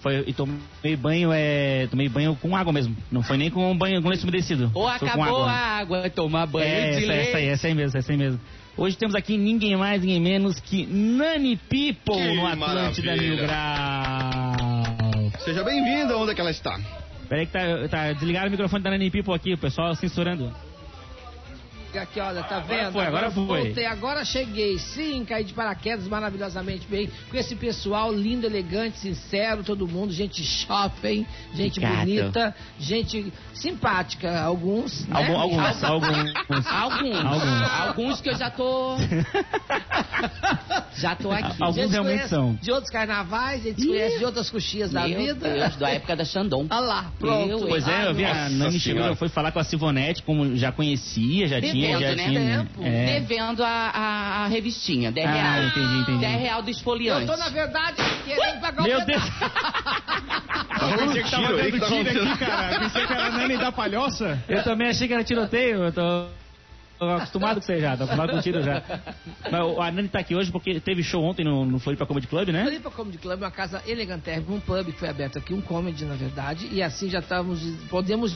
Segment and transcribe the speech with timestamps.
[0.00, 1.86] Foi, e tomei banho, é.
[1.86, 2.94] Tomei banho com água mesmo.
[3.10, 4.70] Não foi nem com banho com leite umedecido.
[4.74, 5.50] Ou Foi com acabou água.
[5.50, 7.28] a água, tomar banho É, de essa, leite.
[7.28, 8.40] essa aí, essa aí mesmo, essa aí mesmo.
[8.76, 13.16] Hoje temos aqui ninguém mais, ninguém menos que Nani People Que no Atlântida maravilha.
[13.16, 15.32] Mil Grau.
[15.44, 16.80] Seja bem-vinda, onde é que ela está?
[17.28, 20.50] Peraí que tá, tá desligaram o microfone da Nani People aqui, o pessoal censurando.
[21.98, 22.92] Aqui, olha, tá vendo?
[22.92, 23.44] foi, agora foi.
[23.64, 24.78] Voltei, agora cheguei.
[24.78, 27.10] Sim, caí de paraquedas maravilhosamente bem.
[27.30, 30.12] Com esse pessoal lindo, elegante, sincero, todo mundo.
[30.12, 31.98] Gente shopping, gente Obrigado.
[31.98, 35.06] bonita, gente simpática, alguns.
[35.06, 35.16] né?
[35.18, 36.34] Algum, alguns, alguns.
[36.66, 37.70] Alguns, Alguns.
[37.80, 38.96] alguns que eu já tô.
[40.96, 41.56] já tô aqui.
[41.62, 42.54] Alguns realmente são.
[42.54, 45.34] De outros carnavais, a gente conhece de outras coxias da vida.
[45.48, 46.66] Deus, da época da Xandão.
[46.70, 47.46] Olha lá, pronto.
[47.46, 50.70] Meu, Pois é, eu vi a Nani chegou, foi falar com a Silvonete, como já
[50.72, 52.24] conhecia, já tinha, Devendo, né?
[52.28, 52.58] tinha.
[52.58, 52.82] Tempo.
[52.82, 53.06] É.
[53.20, 55.70] Devendo a, a, a revistinha, 10 Ah, reais.
[55.70, 56.18] entendi, entendi.
[56.18, 57.26] 10 real do Eu esfoliante.
[57.26, 59.22] tô, na verdade, querendo pagar o Meu Deus!
[60.72, 62.78] Tá rolando Pensei que tava tiro dando tá tiro aqui, cara.
[62.80, 64.42] Pensei que era a Nani da palhoça.
[64.48, 66.26] Eu também achei que era tiroteio, eu tô,
[66.98, 68.82] tô acostumado com isso aí já, tô acostumado com tiro já.
[69.50, 72.26] Mas o- a Nani tá aqui hoje porque teve show ontem no, no Floripa Comedy
[72.26, 72.62] Club, né?
[72.62, 76.04] Floripa Comedy Club é uma casa elegantérrima, um pub que foi aberto aqui, um comedy
[76.04, 78.34] na verdade, e assim já estávamos, podemos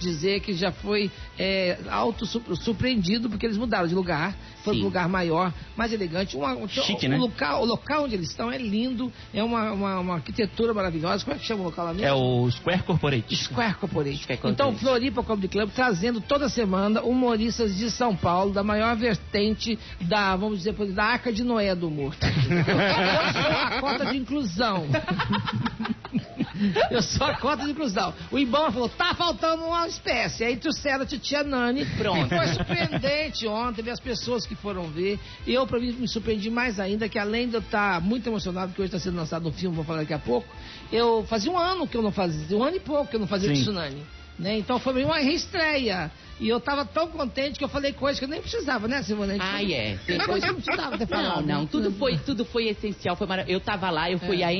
[0.00, 2.24] dizer que já foi é, auto
[2.56, 6.68] surpreendido porque eles mudaram de lugar, foi para um lugar maior, mais elegante, uma, um-
[6.68, 7.16] Chique, o né?
[7.16, 11.36] local, o local onde eles estão é lindo, é uma, uma, uma arquitetura maravilhosa, como
[11.36, 12.06] é que chama o local lá mesmo?
[12.06, 13.36] É o Square Corporate.
[13.36, 14.22] Square Corporation.
[14.22, 14.78] Square Então, Corporation.
[14.78, 20.58] Floripa Comedy Club trazendo toda semana humoristas de São Paulo, da maior vertente da, vamos
[20.58, 22.14] dizer, da Arca de Noé do humor.
[22.22, 24.86] Eu sou a cota de inclusão.
[26.90, 28.14] Eu sou a cota de inclusão.
[28.30, 30.44] O Ibama falou, tá faltando uma espécie.
[30.44, 31.84] Aí trouxeram a titia Nani.
[31.96, 32.28] Pronto.
[32.28, 35.18] Foi surpreendente ontem ver as pessoas que foram ver.
[35.46, 38.68] E eu, pra mim, me surpreendi mais ainda, que além de eu estar muito emocionado,
[38.68, 40.48] porque hoje está sendo lançado um filme, vou falar daqui a pouco,
[40.92, 43.26] eu fazia um ano que eu não fazia, um ano e pouco que eu não
[43.26, 43.62] fazia Sim.
[43.62, 44.02] Tsunami.
[44.38, 44.58] Né?
[44.58, 46.10] Então foi uma reestreia.
[46.40, 49.36] E eu tava tão contente que eu falei coisas que eu nem precisava, né, Simone?
[49.40, 49.98] Ah, é.
[50.06, 51.46] Tem coisa que eu não precisava ter Não, falado.
[51.46, 53.26] não, tudo foi, tudo foi essencial, foi.
[53.48, 54.44] Eu tava lá, eu fui É.
[54.44, 54.54] a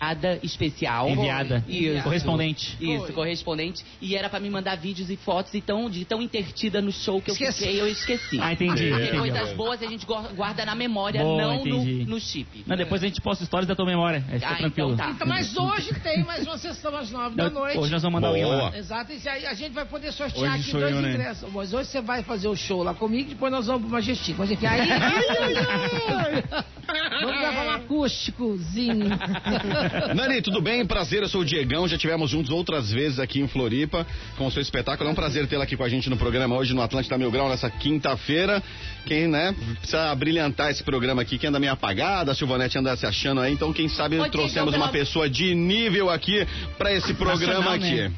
[0.00, 1.08] enviada especial.
[1.10, 1.64] Enviada.
[1.68, 2.02] Isso.
[2.02, 2.76] Correspondente.
[2.80, 3.12] Isso, Foi.
[3.12, 3.84] correspondente.
[4.00, 7.20] E era pra me mandar vídeos e fotos, e tão, de tão intertida no show
[7.20, 7.58] que eu Esqueci.
[7.64, 8.38] fiquei, eu esqueci.
[8.40, 8.88] Ah, entendi.
[8.88, 9.18] Porque entendi.
[9.18, 12.64] coisas boas a gente gua- guarda na memória, Boa, não no, no chip.
[12.66, 14.24] Não, depois a gente posta stories da tua memória.
[14.28, 14.92] Aí fica Ah, tranquilo.
[14.92, 15.12] então tá.
[15.12, 17.78] Então, mas hoje tem mais uma sessão às nove da noite.
[17.78, 18.70] Hoje nós vamos mandar alguém Boa.
[18.70, 18.76] lá.
[18.76, 21.12] Exato, e aí a gente vai poder sortear Hoje aqui dois eu, né?
[21.14, 21.52] ingressos.
[21.52, 24.36] Mas hoje você vai fazer o show lá comigo, depois nós vamos pro Majestic.
[24.38, 24.88] Mas enfim, aí.
[27.20, 29.08] vamos gravar um acústicozinho.
[30.14, 30.84] Nani, tudo bem?
[30.86, 31.86] Prazer, eu sou o Diegão.
[31.88, 34.06] Já tivemos juntos outras vezes aqui em Floripa
[34.36, 35.08] com o seu espetáculo.
[35.08, 37.48] É um prazer tê-la aqui com a gente no programa hoje no Atlântida Mil Grau,
[37.48, 38.62] nessa quinta-feira.
[39.06, 43.06] Quem, né, precisa brilhantar esse programa aqui, que anda meio apagada, a Silvanete anda se
[43.06, 43.52] achando aí.
[43.52, 46.46] Então, quem sabe Ô, trouxemos Diegão, uma pela- pessoa de nível aqui
[46.76, 47.94] pra esse programa Nacional, aqui.
[48.08, 48.12] né?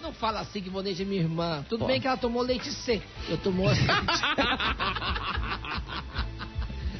[0.00, 1.64] Não fala assim que Ivonete é minha irmã.
[1.68, 1.86] Tudo Pô.
[1.86, 3.00] bem que ela tomou leite C.
[3.28, 3.70] Eu tomou.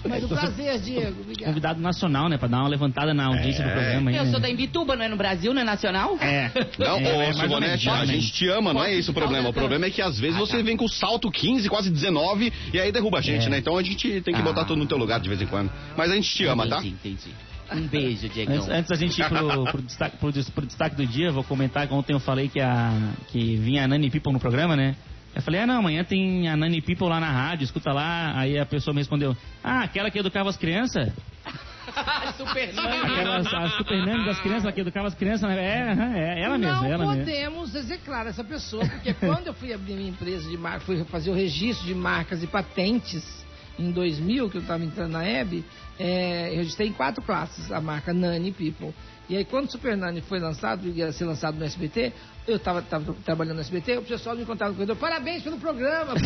[0.05, 1.21] Mas o prazer, Diego.
[1.21, 1.49] Obrigado.
[1.49, 2.37] Convidado nacional, né?
[2.37, 4.31] Pra dar uma levantada na audiência do programa aí, Eu né?
[4.31, 6.17] sou da Imbituba, não é no Brasil, não é nacional?
[6.21, 6.51] É.
[6.79, 8.09] Não, é, é ô, mais ou Silvonete, a menos.
[8.11, 9.49] gente te ama, não é esse o problema.
[9.49, 12.91] O problema é que às vezes você vem com salto 15, quase 19, e aí
[12.91, 13.49] derruba a gente, É.
[13.51, 13.59] né?
[13.59, 14.45] Então a gente tem que Ah.
[14.45, 15.71] botar tudo no teu lugar de vez em quando.
[15.97, 16.79] Mas a gente te ama, tá?
[16.79, 17.35] Entendi, entendi.
[17.75, 18.57] Um beijo, Diegão.
[18.57, 21.87] Antes, antes da gente ir pro, pro destaque, pro, pro destaque do dia, vou comentar
[21.87, 22.93] que ontem eu falei que, a,
[23.29, 24.95] que vinha a Nani People no programa, né?
[25.34, 28.38] Eu falei, ah não, amanhã tem a Nani People lá na rádio, escuta lá.
[28.38, 31.12] Aí a pessoa me respondeu, ah, aquela que educava as crianças?
[32.37, 35.58] Super Aquelas, a Super Nani das crianças, a que educava as crianças, né?
[35.58, 37.25] é, é ela mesma, não é ela mesma.
[37.25, 41.31] podemos execrar essa pessoa, porque quando eu fui abrir minha empresa de marca, fui fazer
[41.31, 43.43] o registro de marcas e patentes
[43.79, 45.64] em 2000, que eu estava entrando na EB,
[45.99, 48.94] é, eu registrei em quatro classes a marca Nani People.
[49.32, 52.12] E aí, quando o Super Nani foi lançado, ia ser lançado no SBT,
[52.46, 52.82] eu estava
[53.25, 56.12] trabalhando no SBT, o pessoal me encontrava no corredor, parabéns pelo programa!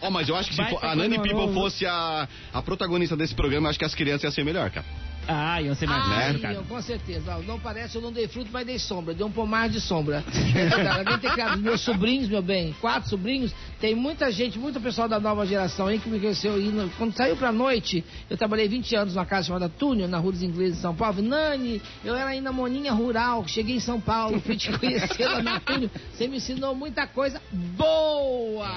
[0.00, 1.18] Ó, mas eu acho que se for- a Nani.
[1.18, 4.70] People fosse a, a protagonista desse programa, eu acho que as crianças iam ser melhor,
[4.70, 4.86] cara.
[5.26, 7.38] Ah, iam ser mais Ah, né, com certeza.
[7.46, 9.14] Não parece, eu não dei fruto, mas dei sombra.
[9.14, 10.22] Dei um pomar de sombra.
[10.98, 12.74] Alguém tem criado meus sobrinhos, meu bem.
[12.80, 13.52] Quatro sobrinhos.
[13.84, 16.58] Tem muita gente, muito pessoal da nova geração aí que me conheceu.
[16.58, 20.32] E quando saiu pra noite, eu trabalhei 20 anos numa casa chamada Túnel, na Rua
[20.32, 21.20] dos Ingleses, em São Paulo.
[21.20, 23.46] Nani, eu era ainda moninha rural.
[23.46, 25.90] Cheguei em São Paulo, fui te conhecer lá na Túnel.
[26.10, 28.70] Você me ensinou muita coisa boa.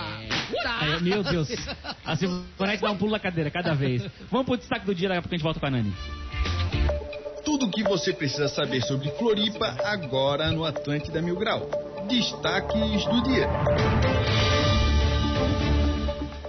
[0.61, 0.79] Tá?
[0.81, 1.47] Aí, meu Deus.
[2.03, 4.05] A Silvonete dá um pulo na cadeira cada vez.
[4.29, 5.93] Vamos pro destaque do dia, daqui a pouco a gente volta com a Nani.
[7.45, 11.61] Tudo o que você precisa saber sobre Floripa agora no Atlântida Mil Grau.
[12.09, 13.47] Destaques do dia.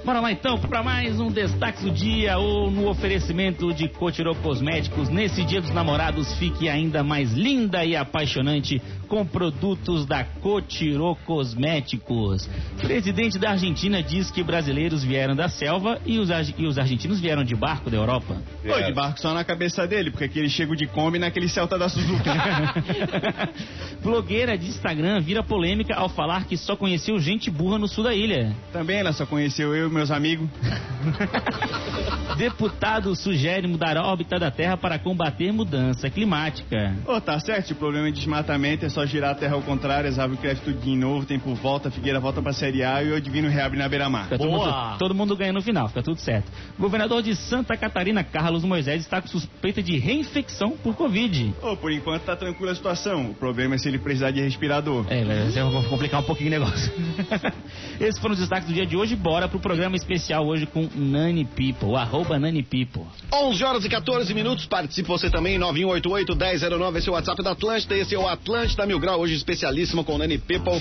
[0.09, 5.11] Bora lá então para mais um destaque do dia ou no oferecimento de Cotirô Cosméticos.
[5.11, 12.49] Nesse dia dos namorados, fique ainda mais linda e apaixonante com produtos da Cotirô Cosméticos.
[12.81, 17.45] Presidente da Argentina diz que brasileiros vieram da selva e os, e os argentinos vieram
[17.45, 18.35] de barco da Europa.
[18.67, 21.79] Pô, de barco só na cabeça dele, porque aqui ele chega de Kombi naquele Celta
[21.79, 22.31] da Suzuki.
[24.03, 28.15] Blogueira de Instagram vira polêmica ao falar que só conheceu gente burra no sul da
[28.15, 28.57] ilha.
[28.73, 30.49] Também ela só conheceu eu e meus amigos.
[32.37, 36.95] Deputado sugere mudar a órbita da Terra para combater mudança climática.
[37.05, 40.19] Ô, tá certo, o problema é desmatamento é só girar a terra ao contrário, as
[40.19, 43.21] árvores crescem tudo de novo, tempo volta, a Figueira volta pra Série A e o
[43.21, 44.29] Divino reabre na beira-mar.
[44.29, 46.51] Todo, mundo, todo mundo ganha no final, fica tudo certo.
[46.79, 51.55] Governador de Santa Catarina, Carlos Moisés, está com suspeita de reinfecção por Covid.
[51.61, 53.31] Ô, por enquanto tá tranquila a situação.
[53.31, 55.07] O problema é se ele precisar de respirador.
[55.09, 56.93] É, vai complicar um pouquinho o negócio.
[58.01, 59.17] Esses foram os destaques do dia de hoje.
[59.17, 63.03] Bora pro programa especial hoje com Nani People, arroba Nani People.
[63.33, 67.97] 11 horas e 14 minutos, participe você também, 9188-1009, esse é o WhatsApp da Atlântida,
[67.97, 70.81] esse é o Atlântida Mil Grau, hoje especialíssimo com o Nani People,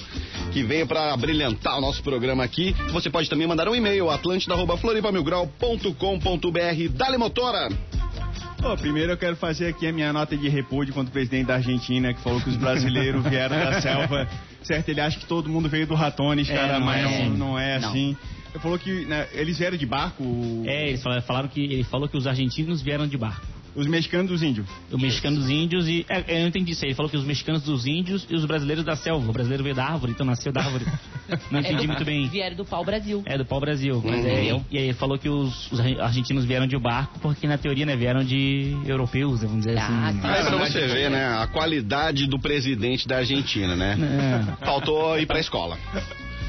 [0.52, 2.76] que veio pra brilhantar o nosso programa aqui.
[2.92, 6.90] Você pode também mandar um e-mail, atlântida.floripamilgrau.com.br.
[6.96, 7.70] Dale motora!
[8.80, 12.14] Primeiro eu quero fazer aqui a minha nota de repúdio contra o presidente da Argentina,
[12.14, 14.28] que falou que os brasileiros vieram da selva.
[14.64, 17.10] Certo, ele acha que todo mundo veio do Ratones, É, cara, não mas é não,
[17.12, 17.30] assim.
[17.38, 17.90] não é Não.
[17.90, 18.18] assim.
[18.58, 21.84] Ele falou que né, eles vieram de barco, o- É, eles falaram, falaram que ele
[21.84, 23.46] falou que os argentinos vieram de barco.
[23.76, 24.66] os mexicanos dos índios.
[24.92, 26.04] Os mexicanos dos índios e.
[26.10, 26.90] É, eu não entendi isso aí.
[26.90, 29.30] Ele falou que os mexicanos dos índios e os brasileiros da selva.
[29.30, 30.84] O brasileiro veio da árvore, então nasceu da árvore.
[31.52, 32.28] Não entendi muito bem.
[32.30, 33.22] Vieram do pau Brasil.
[33.28, 34.02] É, do pau Brasil.
[34.04, 34.28] Mas Uhum.
[34.28, 37.86] é, e aí ele falou que os, os argentinos vieram de barco, porque na teoria,
[37.86, 40.22] né, vieram de europeus, vamos dizer Ah, assim.
[40.22, 40.28] sim.
[40.28, 43.96] Aí pra você ver, né, a qualidade do presidente da Argentina, né?
[44.62, 44.66] É.
[44.66, 45.78] Faltou ir pra escola.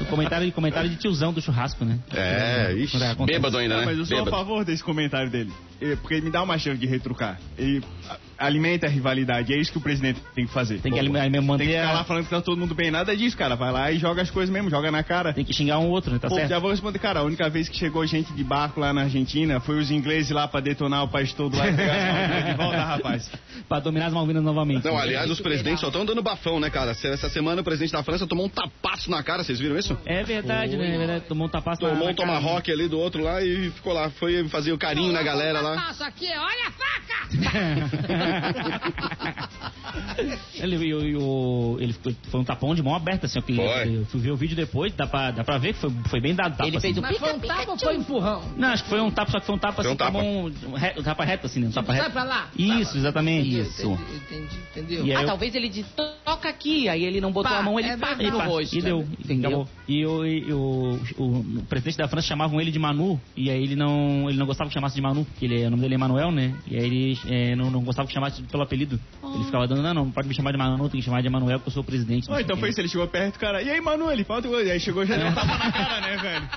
[0.01, 1.99] O comentário, comentário de tiozão do churrasco, né?
[2.13, 3.85] É, ixi, bêbado ainda, Não, né?
[3.87, 4.35] mas eu sou Bêbado.
[4.35, 5.51] a favor desse comentário dele.
[5.81, 7.39] Eh, Porque ele me dá uma chance de retrucar.
[7.57, 9.53] Ele a- alimenta a rivalidade.
[9.53, 10.79] É isso que o presidente tem que fazer.
[10.81, 11.21] Tem que Boa.
[11.21, 12.91] alim- manter Tem que ficar lá falando que tá todo mundo bem.
[12.91, 13.55] Nada disso, cara.
[13.55, 15.33] Vai lá e joga as coisas mesmo, joga na cara.
[15.33, 16.19] Tem que xingar um outro, né?
[16.19, 16.49] Tá Pô, certo?
[16.49, 17.19] já vou responder, cara.
[17.19, 20.47] A única vez que chegou gente de barco lá na Argentina foi os ingleses lá
[20.47, 23.31] pra detonar o país todo lá e pegar as Malvinas de volta, rapaz.
[23.69, 24.83] pra dominar as Malvinas novamente.
[24.85, 26.91] Não, aliás, os presidentes só estão dando bafão, né, cara?
[26.91, 29.97] Essa semana o presidente da França tomou um tapaço na cara, vocês viram isso?
[30.05, 30.93] É verdade, né?
[30.93, 31.25] É verdade.
[31.25, 32.27] Tomou um tapaço na- Tomou na um cara.
[32.39, 34.09] tomahawk ali do outro lá e ficou lá.
[34.11, 35.68] Foi fazer o carinho na galera lá.
[35.75, 37.29] Passo aqui, olha a faca!
[40.55, 43.41] ele, e o- e o- ele foi um tapão de mão aberta, assim.
[43.41, 43.95] Foi.
[43.97, 46.35] Eu fui ver o vídeo depois, dá pra, dá pra ver que foi, foi bem
[46.35, 46.67] dado tapa.
[46.67, 46.99] Ele fez assim.
[46.99, 48.43] o Mas foi um tapa ou foi um empurrão?
[48.57, 50.03] Não, acho que foi um tapa, só que foi um tapa Foi um assim, com
[50.03, 50.23] a tapa.
[50.23, 51.67] mão um reto, um tapa reto, assim, né?
[51.67, 52.11] Um tapa Sai reto.
[52.11, 52.49] pra lá.
[52.57, 53.59] Isso, exatamente.
[53.59, 53.91] Isso.
[53.91, 55.05] Entendi, entendi, entendeu?
[55.05, 55.89] E Ah, eu- talvez ele disse,
[56.25, 56.87] toca aqui.
[56.89, 58.75] Aí ele não botou Pá, a mão, ele é pá, no rosto.
[58.77, 59.49] E deu, Entendeu?
[59.49, 59.69] acabou.
[59.87, 61.23] E, o, e o, o,
[61.59, 64.69] o presidente da França chamavam ele de Manu, e aí ele não, ele não gostava
[64.69, 66.55] que chamasse de Manu, porque ele, o nome dele é Manuel, né?
[66.67, 68.99] E aí ele é, não, não gostava que chamasse pelo apelido.
[69.23, 71.59] Ele ficava dando, não, não, pode me chamar de Manu, tem que chamar de Manuel,
[71.59, 72.25] porque eu sou o presidente.
[72.25, 73.61] sei então foi isso, ele chegou perto, cara.
[73.61, 76.17] E aí, Manu, ele falta E aí chegou já deu um tapa na cara, né,
[76.17, 76.49] velho?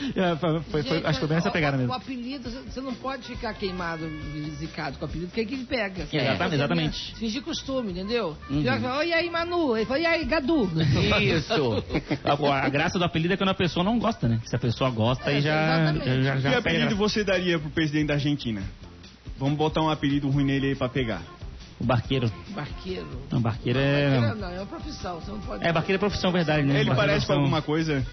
[0.16, 1.92] É, foi- foi- foi- Gente, acho que foi bem essa pegada mesmo.
[1.92, 4.08] O apelido, você não pode ficar queimado,
[4.58, 6.06] zicado com o apelido, porque é que ele pega.
[6.06, 7.14] Você Exatamente, tem que exatamente.
[7.16, 8.36] Fingir costume, entendeu?
[8.48, 8.62] Uhum.
[8.62, 9.76] Que fala, Oi, aí, Manu.
[9.76, 10.70] Ele fala, e aí, Gadu?
[11.20, 11.84] Isso.
[12.24, 14.40] A, a graça do apelido é quando a pessoa não gosta, né?
[14.44, 16.04] Se a pessoa gosta, É, aí já, exatamente.
[16.06, 18.62] já, já, Que já pega apelido você daria pro presidente da Argentina?
[19.38, 21.22] Vamos botar um apelido ruim nele aí pra pegar.
[21.80, 22.30] O barqueiro.
[22.48, 23.06] Barqueiro.
[23.30, 24.34] Não, barqueiro Barqueiro é.
[24.34, 25.66] não, é uma profissão, você não pode...
[25.66, 26.80] É, barqueiro é profissão, verdade, né?
[26.80, 28.06] Ele Barqueiro é parece com alguma coisa?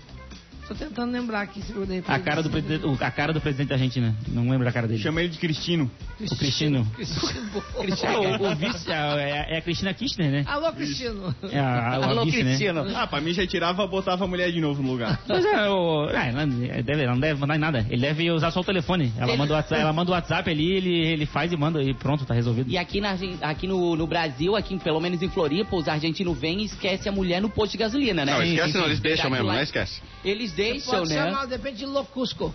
[0.67, 3.39] Tô tentando lembrar aqui, se eu repente- A cara do presidente, o- a cara do
[3.39, 4.15] presidente da Argentina.
[4.27, 4.99] Não lembro da cara dele.
[5.01, 5.89] Chama ele de Cristino.
[6.19, 6.85] O Cristino.
[6.95, 8.11] Cristino.
[8.23, 10.43] É, o, o vice a- é, é a Cristina Kirchner, né?
[10.45, 11.33] Alô, Cristino.
[11.51, 12.57] É a, a, Alô, vice, né?
[12.95, 15.19] Ah, pra mim já tirava, botava a mulher de novo no lugar.
[15.25, 17.85] Pois é, o, ah, ela deve, ela não deve mandar em nada.
[17.89, 19.13] Ele deve usar só o telefone.
[19.17, 21.93] Ela manda o WhatsApp, ela manda o WhatsApp ali, ele, ele faz e manda e
[21.93, 22.69] pronto, tá resolvido.
[22.69, 26.37] E aqui, na, Argen- aqui no, no Brasil, aqui pelo menos em Floripa, os argentinos
[26.37, 28.33] vêm e esquecem a mulher no posto de gasolina, né?
[28.33, 30.01] Não, esquece não, eles deixam mesmo, Lá- não esquece.
[30.25, 30.51] Eles
[30.85, 31.15] Pode né?
[31.15, 32.53] chamar, depende de Locusco.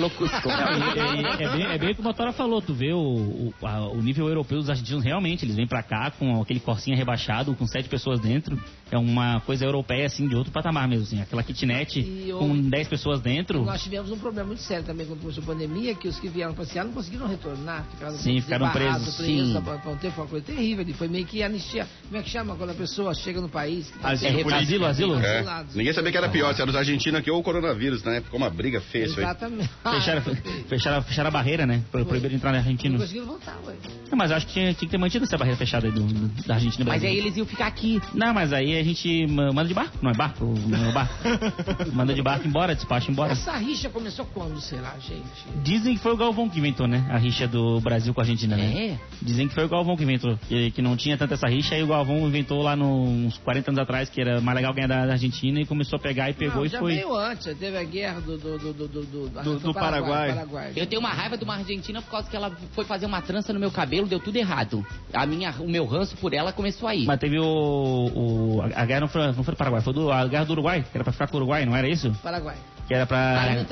[0.00, 0.48] Loucusco.
[0.48, 2.98] Não, e- e- é, bem, é bem o que o Motora falou, tu vê o,
[2.98, 6.96] o, a- o nível europeu dos argentinos realmente, eles vêm pra cá com aquele corsinha
[6.96, 8.58] rebaixado, com sete pessoas dentro,
[8.90, 12.88] é uma coisa europeia assim, de outro patamar mesmo, assim, aquela kitnet E com dez
[12.88, 16.18] pessoas dentro, Nós tivemos um problema muito sério também quando começou a pandemia, que os
[16.18, 17.84] que vieram passear não conseguiram retornar.
[17.92, 19.62] Ficaram Sim, ficaram desembarrados, presos, sim.
[19.82, 20.86] Foi um tempo, foi uma coisa terrível.
[20.94, 21.86] Foi meio que anistia.
[22.04, 23.90] Como é que chama quando a pessoa chega no país?
[23.90, 24.84] que tá Asilo sendo- político.
[24.84, 25.18] asilo, asilo.
[25.20, 25.64] É.
[25.74, 28.20] Ninguém sabia que era pior, se era os argentinos aqui ou o coronavírus, né?
[28.20, 29.24] Ficou uma briga feia isso aí.
[29.24, 29.70] Exatamente.
[29.90, 30.22] Fecharam,
[30.68, 32.98] fecharam, fecharam a barreira, né, pro, proibiram entrar no Não argentino.
[32.98, 33.74] conseguiram voltar, ué.
[34.10, 36.46] Não, mas acho que tinha, tinha que ter mantido essa barreira fechada aí do, do-
[36.46, 38.00] da Argentina Mas aí eles iam ficar aqui.
[38.14, 41.14] Não, mas aí a gente ma- manda de barco, não é barco, não é barco.
[41.92, 43.32] manda de barco embora, despacha embora.
[43.32, 45.22] Essa rixa começou quando, será, gente?
[45.62, 47.06] Dizem que foi o Galvão que inventou, né?
[47.10, 48.86] A rixa do Brasil com a Argentina, né?
[48.92, 48.98] É.
[49.22, 50.36] Dizem que foi o Galvão que inventou.
[50.48, 53.70] Que, que não tinha tanta essa rixa, aí o Galvão inventou lá no- uns 40
[53.70, 56.34] anos atrás, que era mais legal ganhar da, da Argentina, e começou a pegar e
[56.34, 56.94] pegou não, e já foi.
[56.94, 58.40] veio antes, teve a guerra do...
[58.40, 60.28] Do, do, do, do, do Paraguai.
[60.34, 60.72] Paraguai.
[60.76, 63.52] Eu tenho uma raiva de uma argentina por causa que ela foi fazer uma trança
[63.52, 64.84] no meu cabelo, deu tudo errado.
[65.12, 67.04] A minha, o meu ranço por ela começou aí.
[67.04, 67.44] Mas teve o.
[67.44, 70.52] o- a a guerra não foi, não foi do Paraguai, foi do, a guerra do
[70.52, 72.10] Uruguai, que era pra ficar com o Uruguai, não era isso?
[72.22, 72.56] Paraguai.
[72.90, 73.64] Que era pra.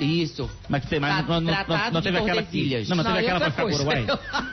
[0.00, 0.50] Isso.
[0.66, 2.42] Mas, que tem, Tra- não, não, não, não de teve aquela.
[2.42, 2.88] Tordesilhas.
[2.88, 3.74] Não, não teve aquela pra ficar com o.
[3.74, 4.06] Uruguai?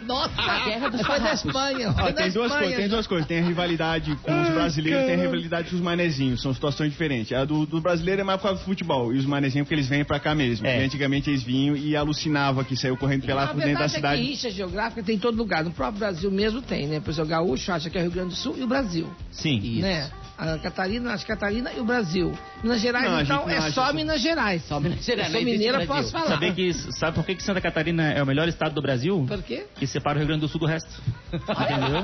[0.06, 1.46] Nossa, A guerra dos foi da farrapos.
[1.46, 1.90] Espanha.
[1.90, 3.28] Ó, da tem, duas Espanha, coisas, tem duas coisas.
[3.30, 6.42] Tem a rivalidade com os brasileiros e tem a rivalidade com os manezinhos.
[6.42, 7.32] São situações diferentes.
[7.32, 9.14] A do, do brasileiro é mais por causa do futebol.
[9.14, 10.68] E os manezinhos porque eles vêm pra cá mesmo.
[10.68, 10.82] É.
[10.82, 13.96] E antigamente eles vinham e alucinavam que saiu correndo pela por dentro da verdade é
[13.96, 14.22] cidade.
[14.22, 15.64] que rixa geográfica tem em todo lugar.
[15.64, 17.00] No próprio Brasil mesmo tem, né?
[17.00, 19.10] Por exemplo, o gaúcho acha que é o Rio Grande do Sul e o Brasil.
[19.32, 19.60] Sim.
[19.64, 19.82] Isso.
[19.82, 20.12] Né?
[20.42, 22.36] A Catarina, acho que Catarina e o Brasil.
[22.64, 23.94] Minas Gerais, Não, então, gente não é só isso.
[23.94, 24.64] Minas Gerais.
[24.66, 26.30] Só Minas Gerais, Eu sou mineira, posso falar.
[26.30, 29.24] Saber que, sabe por que, que Santa Catarina é o melhor estado do Brasil?
[29.28, 29.68] Por quê?
[29.76, 30.90] Que separa o Rio Grande do Sul do resto.
[31.32, 32.04] Entendeu?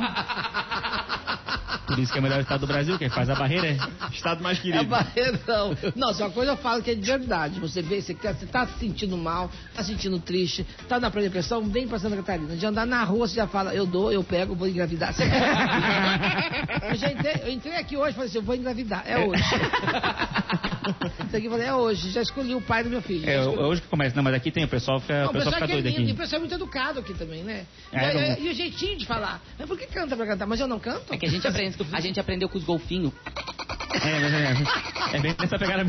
[1.88, 3.77] Por isso que é o melhor estado do Brasil, que faz a barreira.
[4.12, 4.84] Estado mais É querido.
[4.86, 5.75] barreirão.
[5.96, 7.60] Não, só uma coisa eu falo que é de verdade.
[7.60, 11.10] Você vê, você, quer, você tá se sentindo mal, tá se sentindo triste, tá na
[11.10, 12.56] pré-depressão, vem pra Santa Catarina.
[12.56, 15.13] De andar na rua, você já fala, eu dou, eu pego, vou engravidar.
[15.13, 15.24] Você...
[15.24, 19.03] eu, já entrei, eu entrei aqui hoje e falei assim, eu vou engravidar.
[19.08, 19.44] É hoje.
[21.24, 22.12] Entrei aqui falei, é hoje.
[22.12, 23.27] Já escolhi o pai do meu filho.
[23.29, 23.58] É, é escolhi.
[23.60, 25.74] hoje que começa, não, mas aqui tem, o pessoal fica, Não, o pessoal fica aqui
[25.74, 26.17] é doido lindo, e o aqui.
[26.17, 27.65] pessoal é muito educado aqui também, né?
[27.91, 29.41] É, e, não- e- e o jeitinho de falar.
[29.58, 30.46] Mas por que canta pra cantar?
[30.48, 31.13] Mas eu não canto?
[31.13, 33.13] É que a gente, aprende, a gente aprendeu com os golfinhos.
[33.93, 35.86] É, mas é, é bem nessa pegada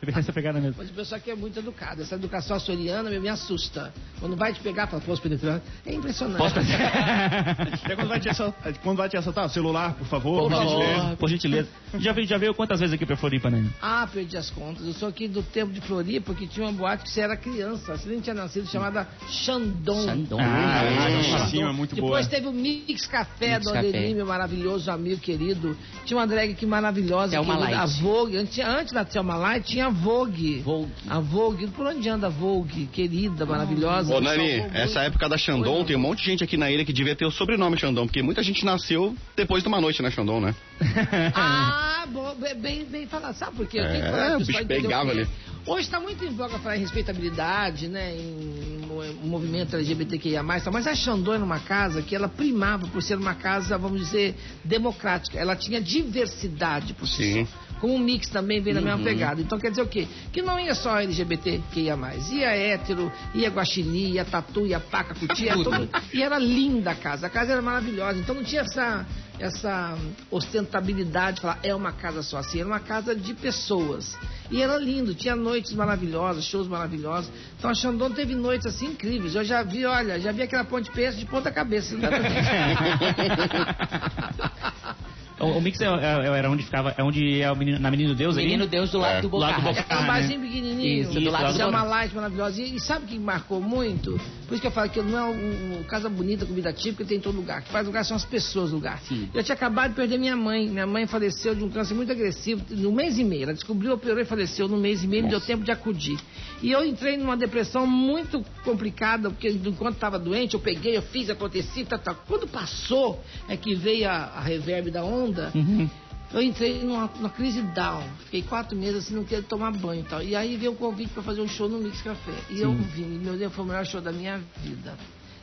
[0.00, 0.76] É nessa pegada mesmo.
[0.78, 2.02] Mas o pessoal aqui é muito educado.
[2.02, 3.92] Essa educação açoriana me, me assusta.
[4.20, 5.60] Quando vai te pegar, fala, posso penetrar?
[5.84, 6.38] É impressionante.
[6.38, 10.50] Posso Até quando vai te assaltar, quando vai te assaltar, o celular, por favor, Por
[10.50, 10.80] por favor.
[10.84, 11.16] gentileza.
[11.16, 11.68] Por gentileza.
[11.98, 13.68] Já veio, já veio quantas vezes aqui pra Floripa, né?
[13.82, 14.86] Ah, perdi as contas.
[14.86, 17.96] Eu sou aqui do tempo de Floripa, que tinha uma boate que você era criança.
[17.96, 20.04] Você nem tinha nascido, chamada Xandon.
[20.06, 20.38] Xandon.
[20.40, 21.46] Ah, Ah, é.
[21.48, 22.36] sim, é muito Depois boa.
[22.36, 23.88] teve o Mix Café Mix do Café.
[23.88, 25.76] Adelímio, maravilhoso, amigo querido.
[26.04, 28.00] Tinha uma drag que maravilhosa, Thelma querida, a Light.
[28.00, 28.36] Vogue.
[28.36, 30.60] Antes, antes da Thelma Light, tinha a Vogue.
[30.60, 30.92] Vogue.
[31.08, 31.66] A Vogue.
[31.68, 32.86] Por onde anda a Vogue?
[32.86, 34.14] Querida, maravilhosa.
[34.14, 36.84] Ô, Nani, essa época da Xandão, Foi, tem um monte de gente aqui na ilha
[36.84, 40.10] que devia ter o sobrenome Xandão, porque muita gente nasceu depois de uma noite na
[40.10, 40.54] Xandão, né?
[41.34, 43.34] Ah, bom, bem- bem, falado.
[43.34, 43.78] Sabe por quê?
[43.78, 45.26] Eu É, falar, o bicho pegava ali.
[45.66, 48.14] Hoje está muito em voga falar em respeitabilidade, né?
[48.16, 53.02] Em mo- movimento LGBTQIA+, tal, mas a Xandão era uma casa que ela primava por
[53.02, 55.38] ser uma casa, vamos dizer, democrática.
[55.38, 57.44] Ela tinha diversidade por si Sim.
[57.46, 57.67] só.
[57.80, 59.04] Com um mix também vem na mesma Uhum.
[59.04, 59.40] pegada.
[59.40, 60.06] Então quer dizer o quê?
[60.32, 61.96] Que não ia só LGBTQIA+,
[62.32, 65.88] ia hétero, ia guaxinim, ia tatu, ia paca, cutia, Tudo.
[66.12, 67.26] E era linda a casa.
[67.26, 68.18] A casa era maravilhosa.
[68.18, 69.06] Então não tinha essa,
[69.38, 69.96] essa
[70.30, 72.60] ostentabilidade de falar é uma casa só assim.
[72.60, 74.16] Era uma casa de pessoas.
[74.50, 75.14] E era lindo.
[75.14, 77.30] Tinha noites maravilhosas, shows maravilhosos.
[77.58, 79.34] Então a Xandão teve noites assim incríveis.
[79.34, 81.94] Eu já vi, olha, já vi aquela ponte peça de ponta cabeça.
[85.40, 88.14] O, o Mix é, é- era onde ficava, é onde é o menino, na Menino
[88.14, 88.46] Deus ali?
[88.46, 89.22] Menino Deus do lado É.
[89.22, 89.82] do Do lado do Bocarra.
[89.82, 91.02] Boca- É um Ah, barzinho pequenininho.
[91.02, 92.60] Isso, do Isso, lado lá do É uma light maravilhosa.
[92.62, 94.18] E, e sabe o que marcou muito?
[94.46, 97.18] Por isso que eu falo que não é um, um casa bonita, comida típica, tem
[97.18, 97.60] em todo lugar.
[97.60, 98.98] O que faz lugar são as pessoas do lugar.
[99.02, 99.28] Sim.
[99.34, 100.68] Eu tinha acabado de perder minha mãe.
[100.68, 103.44] Minha mãe faleceu de um câncer muito agressivo no mês e meio.
[103.44, 106.18] Ela descobriu, operou e faleceu no mês e meio, não deu tempo de acudir.
[106.62, 111.30] E eu entrei numa depressão muito complicada, porque enquanto estava doente, eu peguei, eu fiz,
[111.30, 112.16] aconteci, tal, tal.
[112.26, 115.27] Quando passou, é que veio a, a reverb da onda.
[115.54, 115.88] Uhum.
[116.32, 118.02] Eu entrei numa, numa crise down.
[118.24, 120.22] Fiquei quatro meses assim, não queria tomar banho e tal.
[120.22, 122.34] E aí veio o convite para fazer um show no Mix Café.
[122.50, 124.94] E eu vim, meu Deus, foi o melhor show da minha vida.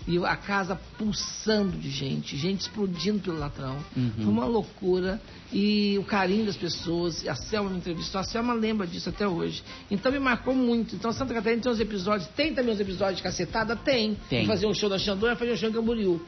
[0.07, 3.75] E a casa pulsando de gente, gente explodindo pelo latrão.
[4.17, 5.19] Foi uma loucura.
[5.51, 7.27] E o carinho das pessoas.
[7.27, 8.21] A Selma me entrevistou.
[8.21, 9.63] A Selma lembra disso até hoje.
[9.89, 10.95] Então me marcou muito.
[10.95, 12.29] Então Santa Catarina tem uns episódios.
[12.35, 13.75] Tem também os episódios de cacetada?
[13.75, 14.15] Tem.
[14.29, 14.45] Tem.
[14.45, 16.21] Fazia um show da Xandora, fazia um show em Camboriú.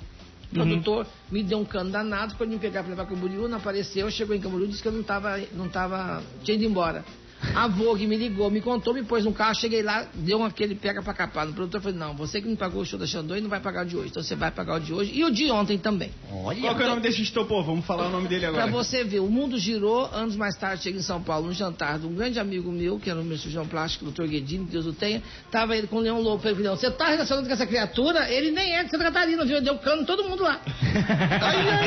[0.51, 4.09] O produtor me deu um cano danado, quando me pegar pra levar Camboriú, não apareceu,
[4.09, 7.03] chegou em Camboriú, disse que eu não tava, não tava, tinha ido embora.
[7.53, 10.75] A Vogue me ligou, me contou, me pôs no carro, cheguei lá, deu um aquele
[10.75, 11.47] pega pra capar.
[11.47, 13.59] O produtor falou, não, você que não pagou o show da Xandô e não vai
[13.59, 15.77] pagar o de hoje, então você vai pagar o de hoje e o de ontem
[15.77, 16.11] também.
[16.31, 16.61] Olha.
[16.61, 17.63] Qual que é o nome desse estopor?
[17.63, 18.71] Vamos falar o nome dele Pra agora.
[18.71, 22.07] você ver, o mundo girou, anos mais tarde cheguei em São Paulo, num jantar de
[22.07, 24.23] um grande amigo meu, que era o meu cirurgião plástico, o Dr.
[24.25, 27.09] Guedini, que Deus o tenha, tava ele com o Leão Lobo, falei, Leão, você tá
[27.09, 28.31] relacionado com essa criatura?
[28.31, 29.61] Ele nem é de Santa Catarina, viu?
[29.61, 30.59] Deu cano todo mundo lá.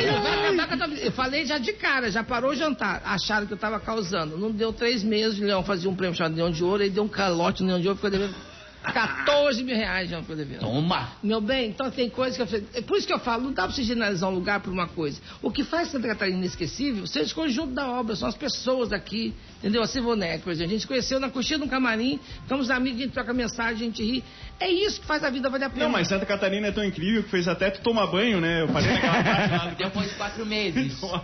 [0.00, 1.00] Ele vai acabar com a tua vida.
[1.02, 3.02] Eu falei já de cara, já parou o jantar.
[3.04, 4.36] Acharam que eu tava causando.
[4.38, 7.04] Não deu três meses, o Leão fazia um prêmio chamado Leão de Ouro, ele deu
[7.04, 8.34] um calote no Leão de Ouro, ficou devendo
[8.82, 10.60] 14 mil reais, já ficou devendo.
[10.60, 11.12] Toma.
[11.22, 12.66] Meu bem, então tem coisas que eu falei.
[12.74, 14.86] É por isso que eu falo, não dá pra você generalizar um lugar por uma
[14.86, 15.20] coisa.
[15.42, 19.34] O que faz Santa Catarina inesquecível são esse conjunto da obra, são as pessoas daqui,
[19.60, 19.82] entendeu?
[19.82, 20.72] A Sivonete, por exemplo.
[20.72, 23.90] A gente conheceu na coxinha de um camarim, ficamos amigos, a gente troca mensagem, a
[23.90, 24.24] gente ri.
[24.58, 25.84] É isso que faz a vida valer a pena.
[25.84, 28.62] Não, mas Santa Catarina é tão incrível que fez até tu tomar banho, né?
[28.62, 30.98] Eu falei naquela parte lá Depois de quatro meses.
[31.00, 31.22] tomar.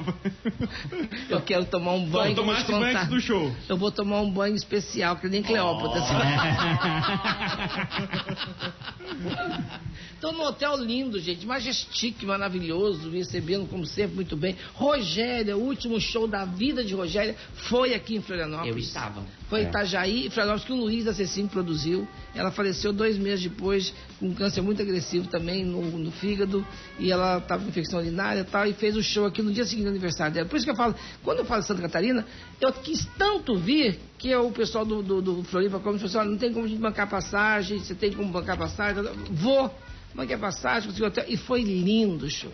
[1.29, 2.35] Eu quero tomar um banho.
[2.35, 3.53] te tomaste banho antes do show.
[3.69, 6.03] Eu vou tomar um banho especial, que nem Cleópatra.
[10.15, 14.57] Estou num hotel lindo, gente, majestique, maravilhoso, me recebendo como sempre muito bem.
[14.75, 17.37] Rogéria, o último show da vida de Rogéria
[17.69, 18.75] foi aqui em Florianópolis.
[18.75, 19.25] Eu estava.
[19.49, 22.07] Foi em Itajaí, Florianópolis, que o Luiz da Cecim produziu.
[22.35, 26.67] Ela faleceu dois meses depois, com um câncer muito agressivo também no, no fígado.
[26.99, 29.65] E ela estava com infecção urinária e tal, e fez o show aqui no dia
[29.65, 30.49] seguinte do aniversário dela.
[30.49, 32.27] Por isso que eu falo, quando eu falo de Santa Catarina,
[32.61, 36.31] eu quis tanto vir que o pessoal do, do, do Floripa Comedy falou assim, olha,
[36.31, 39.03] não tem como a gente bancar passagem, você tem como bancar passagem.
[39.31, 39.73] Vou,
[40.15, 41.25] banquei passagem, consegui hotel.
[41.29, 42.53] E foi lindo o show.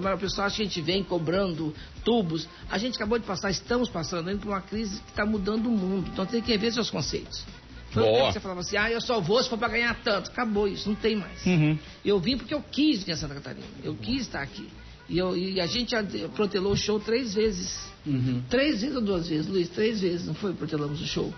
[0.00, 0.14] Foi.
[0.14, 2.48] O pessoal acha que a gente vem cobrando tubos.
[2.70, 5.70] A gente acabou de passar, estamos passando ainda por uma crise que está mudando o
[5.70, 6.10] mundo.
[6.12, 7.44] Então tem que rever seus conceitos.
[7.90, 8.32] Foi Boa.
[8.32, 10.28] você falava assim, ah, eu só vou se for para ganhar tanto.
[10.30, 11.46] Acabou isso, não tem mais.
[11.46, 11.78] Uhum.
[12.04, 13.64] Eu vim porque eu quis vir a Santa Catarina.
[13.84, 14.68] Eu quis estar aqui.
[15.08, 15.94] E, eu- e a gente
[16.34, 17.78] protelou o show três vezes.
[18.04, 18.42] Uhum.
[18.50, 19.68] Três vezes ou duas vezes, Luiz?
[19.68, 20.52] Três vezes, não foi?
[20.54, 21.32] Protelamos o show.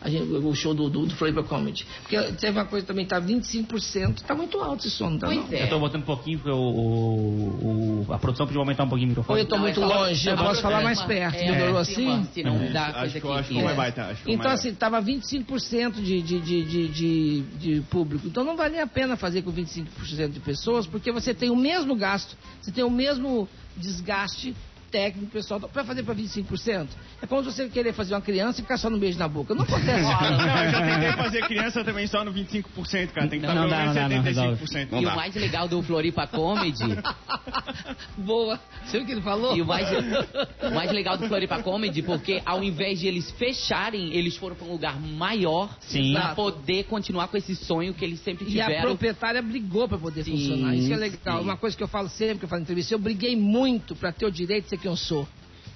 [0.00, 1.84] A gente, o show do, do, do Floripa Comedy.
[2.02, 4.22] Porque teve uma coisa também, tá 25%.
[4.22, 5.52] Tá muito alto esse som, tá Pois não?
[5.58, 5.64] é.
[5.64, 9.08] Eu tô botando um pouquinho, porque o, o- o- a produção podia aumentar um pouquinho
[9.08, 9.40] o Ou microfone.
[9.40, 11.34] eu tô Não, muito é longe, eu posso falar mais perto.
[11.36, 12.06] é, Melhorou assim?
[12.06, 13.26] uma- Se não É, dá acho coisa que aqui.
[13.26, 13.74] eu acho que é.
[13.74, 18.26] vai acho que Então, assim, tava 25% de, de, de, de, de, de público.
[18.26, 21.96] Então, não valia a pena fazer com 25% de pessoas, porque você tem o mesmo
[21.96, 24.54] gasto, você tem o mesmo desgaste
[24.90, 26.88] técnico, pessoal, para fazer para 25%.
[27.22, 29.54] É como se você querer fazer uma criança e ficar só no beijo na boca.
[29.54, 30.02] Não acontece.
[30.02, 33.28] Não, eu já tentei fazer criança também só no 25%, cara.
[33.28, 34.88] Tem que estar Não pelo dá, menos não dá, não 75%.
[34.92, 36.78] Não E o mais legal do Floripa Comedy
[38.16, 38.58] Boa.
[38.84, 39.56] Você viu o que ele falou?
[39.56, 44.12] E o mais, o mais legal do Floripa Comedy, porque ao invés de eles fecharem,
[44.14, 45.76] eles foram para um lugar maior
[46.12, 48.88] para poder continuar com esse sonho que eles sempre E a tiveram.
[48.88, 50.74] proprietária brigou para poder Sim, funcionar.
[50.74, 51.38] Isso que é legal.
[51.38, 51.44] sim.
[51.44, 54.12] Uma coisa que eu falo sempre, que eu falo em entrevista, eu briguei muito para
[54.12, 55.26] ter o direito de ser quem eu sou.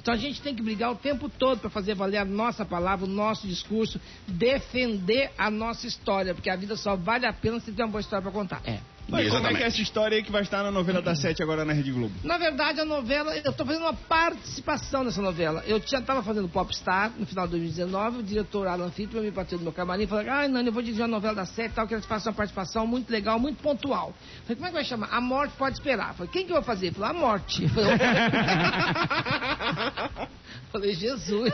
[0.00, 3.06] Então a gente tem que brigar o tempo todo para fazer valer a nossa palavra,
[3.06, 7.70] o nosso discurso, defender a nossa história, porque a vida só vale a pena se
[7.70, 8.60] tem uma boa história para contar.
[8.64, 8.80] É.
[9.08, 9.58] Mas como é Exatamente.
[9.58, 11.90] que é essa história aí que vai estar na novela das sete agora na Rede
[11.92, 12.14] Globo?
[12.24, 15.62] Na verdade, a novela, eu estou fazendo uma participação nessa novela.
[15.66, 19.58] Eu tinha estava fazendo Popstar no final de 2019, o diretor Alan Fittman me bateu
[19.58, 21.74] no meu camarim e falou: Ah, Nani, eu vou dirigir uma novela da sete e
[21.74, 24.08] tal, quero que você faça uma participação muito legal, muito pontual.
[24.08, 25.08] Eu falei: Como é que vai chamar?
[25.10, 26.10] A Morte Pode Esperar.
[26.10, 26.86] Eu falei: Quem que eu vou fazer?
[26.86, 27.64] Ele falou: A Morte.
[27.64, 27.98] Eu falei,
[30.72, 31.52] falei: Jesus.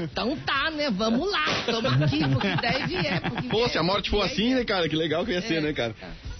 [0.00, 0.90] Então tá, né?
[0.90, 3.20] Vamos lá, estamos aqui, porque daí vier.
[3.22, 4.88] Porque Pô, vier, se a morte for assim, né, cara?
[4.88, 5.60] Que legal que ia ser, É.
[5.60, 5.94] né, cara?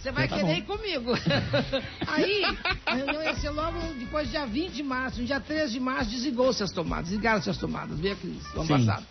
[0.08, 1.12] Você vai querer ir comigo.
[2.06, 2.42] Aí,
[2.86, 5.20] a reunião ia ser logo depois do dia 20 de março.
[5.20, 7.06] No dia 13 de março, desligou-se as tomadas.
[7.06, 7.98] Desligaram-se as tomadas.
[7.98, 9.06] Veio a crise, do ano passado.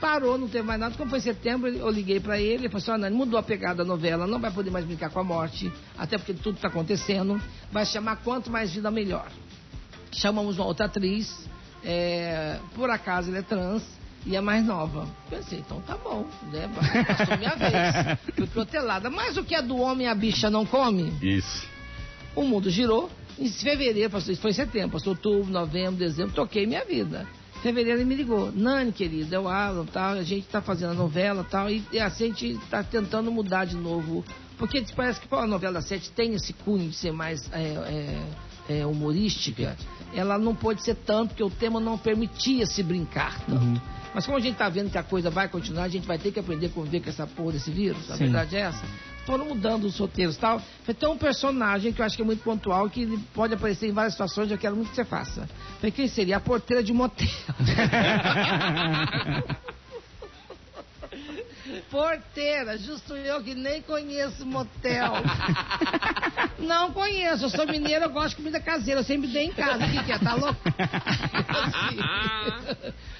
[0.00, 0.96] Parou, não teve mais nada.
[0.96, 2.64] Como foi setembro, eu liguei pra ele.
[2.64, 4.26] Ele falou assim, "Ó, Nani, mudou a pegada da novela.
[4.26, 5.72] Não vai poder mais brincar com a morte.
[5.96, 7.40] Até porque tudo tá acontecendo.
[7.70, 9.28] Vai chamar Quanto Mais Vida Melhor.
[10.10, 11.48] Chamamos uma outra atriz.
[11.84, 13.82] É, por acaso ele é trans
[14.24, 15.06] e é mais nova.
[15.28, 16.70] Pensei, então tá bom, né?
[17.06, 18.18] Passou minha vez.
[18.36, 19.10] Fui protelada.
[19.10, 21.12] Mas o que é do homem a bicha não come?
[21.20, 21.66] Isso.
[22.34, 23.10] O mundo girou.
[23.38, 27.26] Em fevereiro, passou, foi em setembro, passou outubro, novembro, dezembro, toquei minha vida.
[27.56, 30.90] Em fevereiro ele me ligou, Nani, querida, é o Alan, tal, a gente tá fazendo
[30.90, 34.22] a novela tal, e, e assim a gente tá tentando mudar de novo.
[34.58, 38.20] Porque parece que a novela da Sete tem esse cunho de ser mais é,
[38.68, 39.76] é, é, humorística.
[40.14, 43.80] Ela não pode ser tanto, porque o tema não permitia se brincar tanto.
[44.14, 46.30] Mas como a gente tá vendo que a coisa vai continuar, a gente vai ter
[46.32, 48.24] que aprender a conviver com essa porra desse vírus, a Sim.
[48.24, 48.84] verdade é essa.
[49.24, 50.58] Foram mudando os roteiros e tal.
[50.58, 53.88] Falei, tem um personagem que eu acho que é muito pontual, que ele pode aparecer
[53.88, 55.48] em várias situações, eu quero muito que você faça.
[55.76, 56.36] Falei, quem seria?
[56.36, 57.26] A porteira de motel.
[61.90, 65.12] Porteira, justo eu que nem conheço motel.
[66.58, 69.84] Não conheço, eu sou mineiro, eu gosto de comida caseira, eu sempre dei em casa.
[69.84, 70.18] O que, que é?
[70.18, 70.60] Tá louco?
[71.48, 71.98] Assim.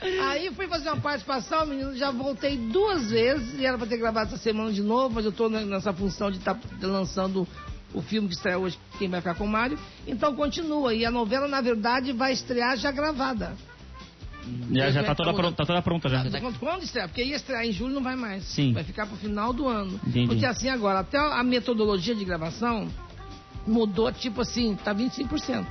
[0.28, 4.28] Aí fui fazer uma participação, menino, já voltei duas vezes e era pra ter gravado
[4.28, 7.46] essa semana de novo, mas eu tô nessa função de estar lançando
[7.94, 9.78] o filme que estreia hoje, Quem Vai Ficar com o Mário.
[10.06, 10.94] Então continua.
[10.94, 13.54] E a novela, na verdade, vai estrear já gravada.
[14.70, 16.24] Já, já tá toda pronta, tá toda pronta já.
[16.40, 17.08] Quando, quando estrear?
[17.08, 18.44] Porque ia estrear em julho, não vai mais.
[18.44, 18.72] Sim.
[18.72, 20.00] Vai ficar pro final do ano.
[20.06, 20.26] Entendi.
[20.26, 22.88] Porque assim agora, até a metodologia de gravação
[23.66, 25.66] mudou, tipo assim, tá 25%.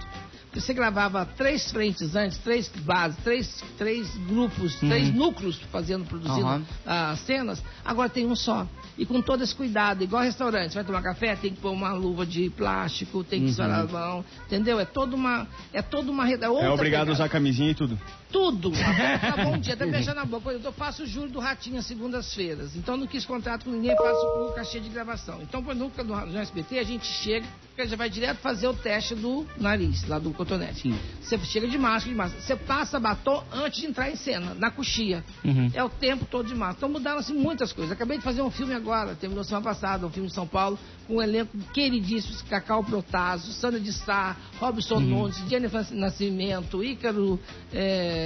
[0.51, 6.45] Porque você gravava três frentes antes, três bases, três, três grupos, três núcleos fazendo, produzindo
[6.45, 6.65] Aham.
[6.85, 8.67] as cenas, agora tem um só.
[8.97, 11.93] E com todo esse cuidado, igual restaurante, você vai tomar café, tem que pôr uma
[11.93, 14.77] luva de plástico, tem que estourar a mão, entendeu?
[14.77, 15.47] É toda uma.
[15.71, 16.29] É toda uma.
[16.29, 17.11] É, outra É obrigado a pegada.
[17.13, 17.97] usar camisinha e tudo.
[18.31, 18.71] Tudo.
[19.21, 20.51] Tá bom dia, até beijar na boca.
[20.51, 22.75] Eu faço o júri do Ratinho às segundas-feiras.
[22.75, 25.41] Então não quis contrato com ninguém, faço o cachê de gravação.
[25.41, 27.45] Então, quando nunca no, no SBT, a gente chega,
[27.77, 30.93] já vai direto fazer o teste do nariz, lá do cotonete.
[31.21, 32.41] Você chega de máscara, de máscara.
[32.41, 35.23] Você passa batom antes de entrar em cena, na coxia.
[35.43, 35.71] Uhum.
[35.73, 36.77] É o tempo todo de máscara.
[36.77, 37.91] Então mudaram-se muitas coisas.
[37.91, 41.15] Acabei de fazer um filme agora, terminou semana passada, um filme de São Paulo, com
[41.15, 47.39] um elenco queridíssimo, Cacau Protásio, Sandra de Sá, Robson Nunes, Jennifer Nascimento, Ícaro,
[47.73, 48.20] é,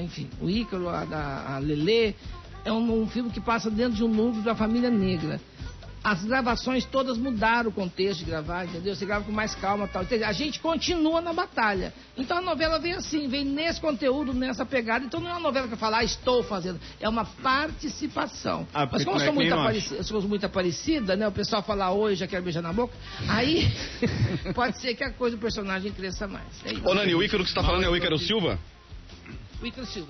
[0.00, 2.14] enfim, o Ícaro, a, a Lelê.
[2.64, 5.40] É um, um filme que passa dentro de um núcleo da família negra.
[6.10, 8.94] As gravações todas mudaram o contexto de gravar, entendeu?
[8.94, 10.02] Você grava com mais calma e tal.
[10.04, 10.26] Entendeu?
[10.26, 11.92] A gente continua na batalha.
[12.16, 15.04] Então a novela vem assim, vem nesse conteúdo, nessa pegada.
[15.04, 16.80] Então não é uma novela que eu falo, ah, estou fazendo.
[16.98, 18.66] É uma participação.
[18.72, 19.60] Ah, porque Mas como eu é sou nem muito, nós.
[19.66, 21.28] apareci- eu sou muito aparecida, né?
[21.28, 22.94] O pessoal fala oi, já quero beijar na boca.
[23.28, 23.70] Aí
[24.54, 26.46] pode ser que a coisa do personagem cresça mais.
[26.64, 26.88] É.
[26.88, 28.58] Ô, Nani, o Ícaro que você tá falando é o Ícaro Silva?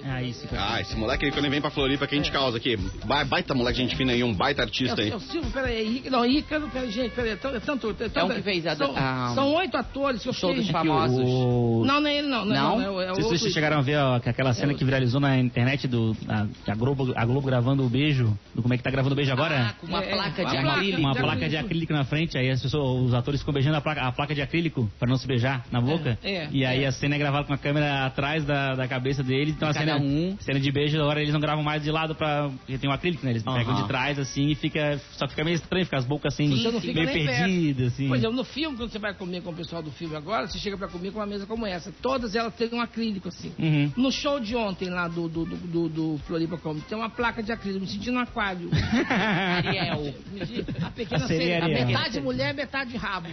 [0.04, 0.74] Ah, isso, cara.
[0.74, 2.76] Ah, esse moleque aí, quando ele vem pra Floripa, que a gente causa aqui.
[3.04, 5.10] Ba- Baita moleque, gente fina aí, um baita artista É aí.
[5.10, 8.24] é o Silvio, peraí, Ícaro, não, Ícaro, peraí, gente, peraí, é tanto, é tanto, é
[8.24, 10.70] um que fez a- são, a- são oito atores que eu Todos fiz.
[10.70, 11.18] famosos.
[11.24, 11.82] O...
[11.86, 12.78] Não, não é ele não, não, Não?
[12.78, 15.20] não, é, o- é outro vocês chegaram a ver ó, que aquela cena que viralizou
[15.20, 18.76] na internet do a, que a Globo, a Globo gravando o beijo, do como é
[18.76, 19.68] que tá gravando o beijo agora?
[19.70, 21.00] Ah, com uma É, placa de acrílico.
[21.00, 21.92] uma placa de acrílico.
[21.92, 24.90] na frente, aí as pessoas, os atores ficam beijando a placa, a placa de acrílico
[24.98, 26.18] pra não se beijar na boca.
[26.22, 26.86] É, é, e aí é.
[26.86, 29.98] a cena é gravada com a câmera atrás da, da cabeça deles, então a Cada
[29.98, 30.36] cena, um.
[30.40, 32.48] cena de beijo, agora eles não gravam mais de lado pra.
[32.48, 33.32] Porque tem um acrílico, né?
[33.32, 33.56] Eles Aham.
[33.58, 35.00] pegam de trás assim e fica.
[35.12, 38.08] Só que fica meio estranho, fica as bocas assim, não fica meio perdidas, assim.
[38.08, 40.58] Por exemplo, no filme, quando você vai comer com o pessoal do filme agora, você
[40.58, 41.92] chega pra comer com uma mesa como essa.
[42.02, 43.52] Todas elas têm um acrílico, assim.
[43.58, 43.92] Uhum.
[43.96, 47.42] No show de ontem lá do, do, do, do, do Floripa Comedy, tem uma placa
[47.42, 48.70] de acrílico, me senti no aquário.
[49.08, 50.14] Ariel.
[50.82, 51.86] A pequena A sereia sereia, Ariel.
[51.86, 53.28] metade mulher, metade rabo.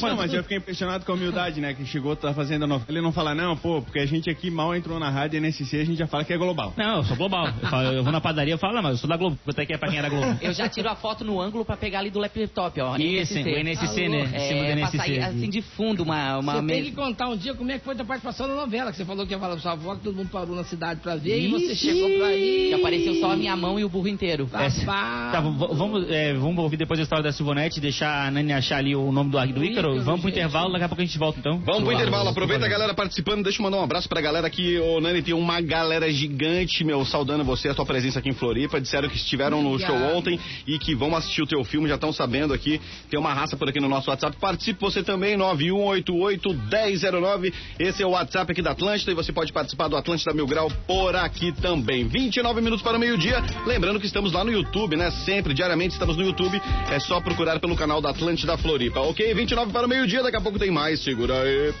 [0.00, 1.74] Mano, mas eu fiquei impressionado com a humildade, né?
[1.74, 4.50] Que chegou, tá fazendo a novela e não fala, não, pô, porque a gente aqui
[4.50, 6.72] mal entrou na rádio NSC, a gente já fala que é global.
[6.76, 7.46] Não, eu sou global.
[7.62, 9.38] Eu, falo- eu vou na padaria e falo, não, mas eu sou da Globo.
[9.44, 10.38] Quanto é que é pra quem era Globo?
[10.40, 12.96] Eu já tiro a foto no ângulo pra pegar ali do laptop, ó.
[12.96, 14.20] Isso, o NSC, né?
[14.20, 14.96] Em cima do É, pra NSC.
[14.98, 16.90] sair assim de fundo, uma, uma Você tem mesa.
[16.90, 19.04] que contar um dia como é que foi a tua participação na novela, que você
[19.04, 21.38] falou que ia falar pra sua avó, que todo mundo parou na cidade pra ver,
[21.40, 21.86] e você Ixi!
[21.86, 22.68] chegou pra ir.
[22.68, 24.46] Que apareceu só a minha mão e o burro inteiro.
[24.46, 28.78] Tá, v- vamos, é, vamos ouvir depois a história da Silvonete, deixar a Nani achar
[28.78, 30.00] ali o nome do, do Do Ícaro.
[30.02, 30.38] Vamos pro gente.
[30.38, 31.58] intervalo, daqui a pouco a gente volta então.
[31.64, 34.78] Vamos pro intervalo, aproveita a galera participando, deixa eu mandar um abraço pra galera aqui,
[34.92, 38.80] ô Nani, tem uma galera gigante, meu, saudando você, a tua presença aqui em Floripa,
[38.80, 42.12] disseram que estiveram no show ontem e que vão assistir o teu filme, já estão
[42.12, 42.78] sabendo aqui,
[43.10, 48.10] tem uma raça por aqui no nosso WhatsApp, participe você também, 9188-1009, esse é o
[48.10, 52.06] WhatsApp aqui da Atlântida e você pode participar do Atlântida Mil Grau por aqui também,
[52.06, 56.16] 29 minutos para o meio-dia, lembrando que estamos lá no YouTube, né, sempre, diariamente estamos
[56.16, 59.34] no YouTube, é só procurar pelo canal da Atlântida Floripa, ok?
[59.34, 61.74] 29 para o meio-dia, daqui a pouco tem mais, segura aí.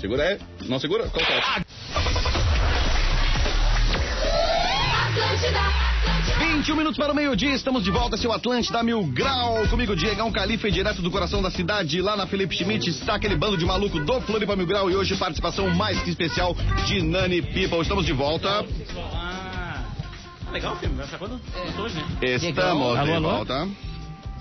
[0.00, 0.38] Segura aí.
[0.68, 1.08] Não segura?
[1.08, 1.40] Coloca aí.
[1.40, 1.69] 29
[6.60, 9.66] 21 minutos para o meio-dia, estamos de volta, seu Atlântida Mil Grau.
[9.68, 13.34] Comigo, Diegão Califa, e direto do coração da cidade, lá na Felipe Schmidt, está aquele
[13.34, 17.40] bando de maluco do Floripa Mil Grau e hoje participação mais que especial de Nani
[17.40, 17.80] People.
[17.80, 18.62] Estamos de volta.
[19.14, 19.84] Ah,
[20.52, 21.40] legal o filme, vai ficar quando?
[21.54, 21.80] É.
[21.80, 22.04] Hoje, né?
[22.20, 23.30] Estamos de alô?
[23.30, 23.66] volta.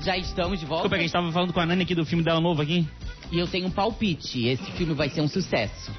[0.02, 0.84] Já estamos de volta.
[0.84, 2.88] Desculpa, que a gente tava falando com a Nani aqui do filme dela novo aqui.
[3.32, 4.48] E eu tenho um palpite.
[4.48, 5.92] Esse filme vai ser um sucesso.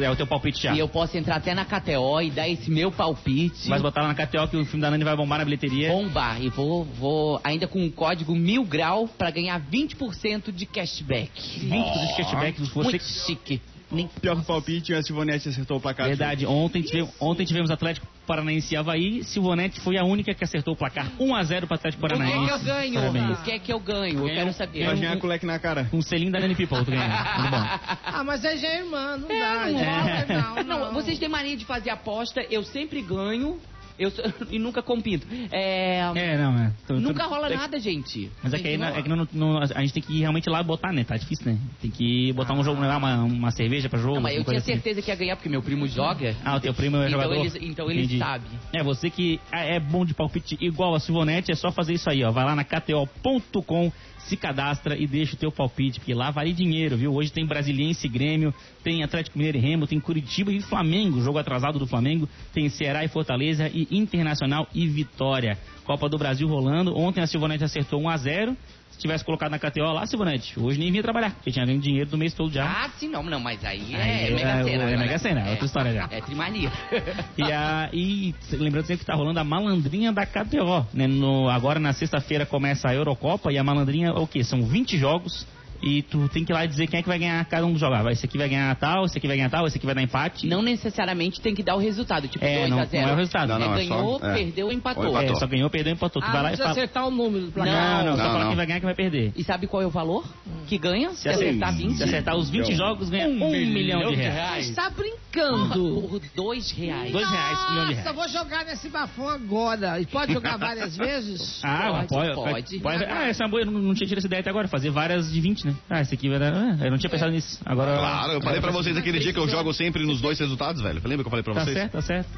[0.00, 0.74] É o teu palpite já.
[0.74, 3.68] E eu posso entrar até na KTO e dar esse meu palpite.
[3.68, 5.90] Vai botar lá na KTO que o filme da Nani vai bombar na bilheteria.
[5.90, 6.40] Bombar.
[6.40, 11.30] E vou, vou ainda com o código mil grau pra ganhar 20% de cashback.
[11.60, 12.60] 20% de cashback.
[12.60, 13.60] Você Muito chique.
[13.90, 16.06] Nem Pior palpite, a Silvonete acertou o placar.
[16.06, 19.24] Verdade, ontem, tive, ontem tivemos Atlético Paranaense e Havaí.
[19.24, 22.22] Silvonete foi a única que acertou o placar 1x0 para Atlético O que é que
[22.22, 22.52] Paranaense.
[22.52, 22.94] eu ganho?
[22.94, 23.38] Parabéns.
[23.38, 24.18] O que é que eu ganho?
[24.18, 24.84] Eu Ganha quero um- saber.
[24.86, 25.88] Vai ganhar com o leque na cara.
[25.92, 27.08] Um selinho da Nani People, tu ganha.
[27.38, 27.66] Muito bom.
[28.04, 29.54] Ah, mas é já é irmã, não dá.
[29.66, 30.32] não gente.
[30.32, 30.62] rola.
[30.64, 33.58] Não, Não, vocês têm mania de fazer aposta, eu sempre ganho
[33.98, 35.26] eu, sou- e nunca compito.
[35.50, 36.72] É, É, não, é.
[36.86, 38.30] Tu- nunca rola é- nada, gente.
[38.42, 40.62] Mas é que, aí, é que não, não- a gente tem que ir realmente lá
[40.62, 41.04] botar, né?
[41.04, 41.58] Tá difícil, né?
[41.80, 44.14] Tem que botar um jogo, levar uma, uma cerveja pra jogo.
[44.16, 44.72] Não, mas eu tinha assim.
[44.72, 46.36] certeza que ia ganhar, porque meu primo joga.
[46.44, 47.44] Ah, o teu primo é Então jogador?
[47.44, 48.18] ele- então ele Entendi.
[48.18, 48.44] sabe.
[48.72, 52.22] É, você que é bom de palpite igual a Silvonete, é só fazer isso aí,
[52.24, 52.30] ó.
[52.30, 53.92] Vai lá na KTO.com,
[54.28, 57.14] se cadastra e deixa o teu palpite, porque lá vale dinheiro, viu?
[57.14, 61.38] Hoje tem Brasiliense e Grêmio, tem Atlético Mineiro e Remo, tem Curitiba e Flamengo, jogo
[61.38, 65.58] atrasado do Flamengo, tem Ceará e Fortaleza e Internacional e Vitória.
[65.84, 66.94] Copa do Brasil rolando.
[66.94, 70.78] Ontem a Silvonete acertou 1 a 0 Se tivesse colocado na KTO lá, Silvonete, hoje
[70.78, 72.64] nem vinha trabalhar, porque tinha ganho dinheiro do mês todo já.
[72.64, 74.82] Ah, sim, não, não, mas aí é Aí é- Mega Sena.
[74.82, 74.96] é né?
[74.96, 76.08] Mega Sena, é outra história já.
[76.10, 76.70] É trimania.
[77.38, 81.06] E, a, e lembrando sempre que tá rolando a malandrinha da KTO, né?
[81.06, 84.42] No, agora na sexta-feira começa a Eurocopa e a malandrinha, o quê?
[84.42, 85.46] São 20 jogos
[85.82, 87.80] e tu tem que ir lá dizer quem é que vai ganhar cada um dos
[87.80, 87.98] jogos.
[88.06, 90.02] Ah, Esse aqui vai ganhar tal, esse aqui vai ganhar tal, esse aqui vai dar
[90.02, 90.46] empate.
[90.46, 93.12] Não necessariamente tem que dar o resultado, tipo É, 2 não- a 0 não é
[93.12, 93.48] o resultado.
[93.48, 94.34] Não, não, é ganhou, só- é.
[94.34, 95.04] perdeu, empatou.
[95.04, 95.36] Ou empatou.
[95.36, 96.20] É, só ganhou, perdeu, empatou.
[96.22, 96.70] Tu Ah, vai não lá e fala.
[96.70, 97.72] acertar o número do placar.
[98.04, 98.48] Não, não, só Não, fala não.
[98.48, 99.32] quem vai ganhar, quem vai perder.
[99.36, 100.24] E sabe qual é o valor
[100.66, 101.10] que ganha?
[101.10, 101.96] Se acertar 20?
[101.96, 104.68] Se acertar os 20 jogos, ganha um, milhão, de reais.
[104.68, 106.08] Está brincando.
[106.08, 107.12] Por 2 reais.
[107.12, 108.16] Dois reais, um milhão de Nossa, reais.
[108.16, 110.00] vou jogar nesse bafão agora.
[110.00, 111.60] E pode jogar várias vezes?
[111.64, 113.04] Ah, Pode, pode, pode.
[113.04, 114.90] Ah, essa é uma boa, eu não, não tinha tido essa ideia até agora, fazer
[114.90, 115.76] várias de 20, né?
[115.88, 116.52] Ah, esse aqui vai dar.
[116.52, 117.58] ah, eu não tinha pensado nisso.
[117.64, 117.96] Agora.
[117.96, 121.00] Claro, eu falei pra vocês aquele dia que eu jogo sempre nos dois resultados, velho.
[121.04, 121.76] Lembra que eu falei pra Tá vocês?
[121.76, 122.28] certo, tá certo.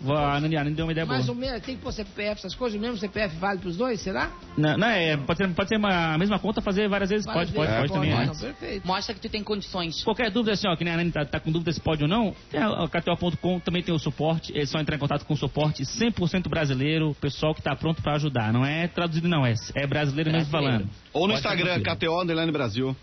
[0.00, 1.16] Vou- A Nani, a Nani deu uma ideia boa.
[1.16, 4.00] Mais ou menos, tem que pôr CPF, essas coisas, o mesmo CPF vale pros dois,
[4.00, 4.30] será?
[4.56, 7.26] Não, não é, pode ser, pode ser uma, a mesma conta, fazer várias vezes.
[7.26, 8.26] Várias pode, pode, vezes, pode, também.
[8.26, 8.40] Não, né?
[8.40, 8.86] perfeito.
[8.86, 10.02] Mostra que tu tem condições.
[10.04, 12.08] Qualquer dúvida, assim, ó, que nem a Nani tá, tá com dúvida se pode ou
[12.08, 15.34] não, tem a, a KTO.com também tem o suporte, é só entrar em contato com
[15.34, 18.52] o suporte 100% brasileiro, pessoal que tá pronto pra ajudar.
[18.52, 20.84] Não é traduzido, não, é, é brasileiro, mesmo Brasileiro.
[20.84, 20.90] falando.
[21.12, 21.82] Ou no Pode Instagram.
[21.82, 22.96] KTO Underline Brasil.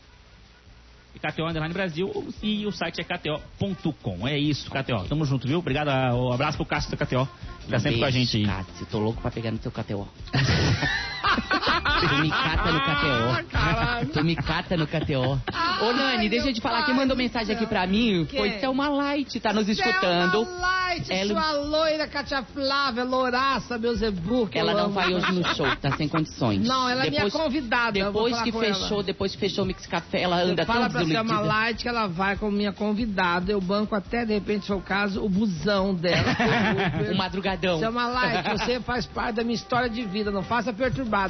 [1.32, 4.28] KTO Underline Brasil e o site é KTO.com.
[4.28, 5.08] É isso, KTO.
[5.08, 5.60] Tamo junto, viu?
[5.60, 7.28] Obrigado, ah, um abraço pro Cássio da KTO,
[7.70, 8.46] tá sempre com a gente aí.
[8.46, 10.08] Cássio, tô louco pra pegar no teu KTO.
[11.40, 14.12] tu me cata no KTO.
[14.14, 15.40] Tu me cata no KTO.
[15.82, 16.78] Ô, Nani, Ai, deixa eu meu te falar.
[16.78, 18.40] pai Quem mandou do mensagem aqui pra mim Quem?
[18.40, 20.46] foi Selma Light, tá nos escutando.
[20.46, 25.32] Selma Light, Ela- sua loira, Katia Flávia, louraça, Beuzebu, que Ela eu não vai hoje
[25.34, 26.66] no show, tá sem condições.
[26.66, 29.04] Não, ela é minha convidada, eu Depois que fechou, ela.
[29.04, 31.54] depois que fechou o Mix Café, ela anda Fala tão pra Selma desiludida.
[31.56, 33.52] Light que ela vai como minha convidada.
[33.52, 36.36] Eu banco até, de repente, se for o caso, o busão dela.
[37.12, 37.80] O madrugadão.
[37.80, 40.32] Selma Light, você faz parte da minha história de vida.
[40.32, 40.72] Não faça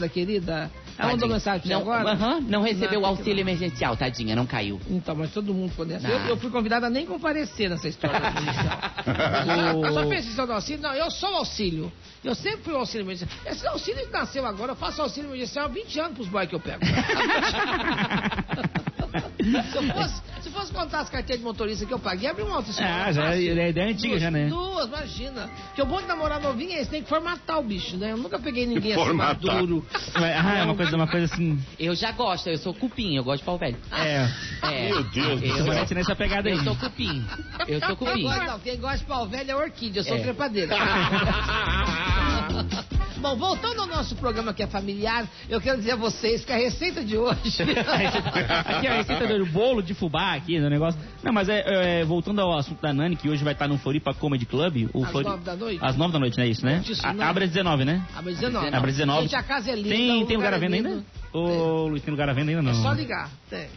[0.10, 0.70] querida.
[0.98, 1.34] Ela mandou Tadinha.
[1.34, 2.40] mensagem pra não, agora?
[2.42, 4.80] não recebeu o auxílio emergencial, tadinha, não caiu.
[4.90, 6.06] Então, mas todo mundo conhece.
[6.06, 6.10] Ah.
[6.10, 8.20] Eu, eu fui convidada a nem comparecer nessa história.
[10.36, 10.82] Só do auxílio?
[10.82, 11.92] Não, eu sou auxílio.
[12.24, 13.40] Eu sempre fui o auxílio emergencial.
[13.46, 16.56] Esse auxílio que nasceu agora, eu faço auxílio emergencial há 20 anos pros boys que
[16.56, 16.84] eu pego.
[19.72, 22.58] se, eu fosse, se fosse contar as carteiras de motorista que eu paguei, abri uma
[22.58, 22.90] autoescola.
[23.06, 23.60] Ah, já é, fácil.
[23.60, 24.48] é ideia antiga duas, já, né?
[24.48, 25.50] Duas, imagina.
[25.68, 28.12] Porque o bom de namorar novinho é esse, tem que formatar o bicho, né?
[28.12, 29.54] Eu nunca peguei ninguém assim Formatar.
[29.56, 29.86] maduro.
[30.14, 31.60] Ah, é uma coisa, uma coisa assim.
[31.80, 33.78] Eu já gosto, eu sou cupim, eu gosto de pau velho.
[33.92, 34.28] É.
[34.64, 35.86] É, Meu Deus do eu, céu.
[35.96, 36.56] Nessa pegada aí.
[36.56, 37.24] eu sou cupim.
[37.68, 38.24] Eu sou Quem cupim.
[38.24, 40.22] gosta, não, quem gosta de pau velho é orquídea, eu sou É.
[40.22, 40.76] trepadeira.
[43.26, 46.58] Bom, voltando ao nosso programa que é familiar, eu quero dizer a vocês que a
[46.58, 47.40] receita de hoje.
[47.64, 51.02] aqui é a receita do bolo de fubá aqui, do negócio.
[51.24, 54.14] Não, mas é, é, voltando ao assunto da Nani, que hoje vai estar no Floripa
[54.14, 54.92] Comedy Club.
[54.94, 55.80] O Às Flori- nove da noite?
[55.84, 56.84] Às nove da noite, não é isso, né?
[56.88, 58.06] Isso, A- abre às 19, né?
[58.16, 58.68] Abre 19.
[58.68, 59.22] Abre às 19.
[59.24, 59.90] Gente, a casa é linda.
[59.90, 60.90] Tem, tem lugar à é venda lindo.
[60.90, 61.06] ainda?
[61.34, 62.72] Ô, Luiz, tem lugar à venda ainda não?
[62.72, 63.28] É só ligar.
[63.50, 63.68] Tem.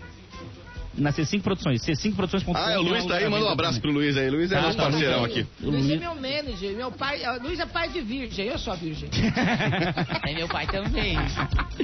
[0.98, 1.80] Na C5 Produções.
[1.82, 2.52] C5 Produções.com.
[2.56, 4.28] Ah, é, o Luiz tá aí, manda um abraço pro Luiz aí.
[4.30, 5.30] Luiz é Tá, nosso tá, parceirão Luiz.
[5.32, 5.46] aqui.
[5.62, 7.24] O Luiz é meu manager, meu pai.
[7.24, 9.08] ah, Luiz é pai de virgem, eu sou a virgem.
[10.28, 11.16] É meu pai também.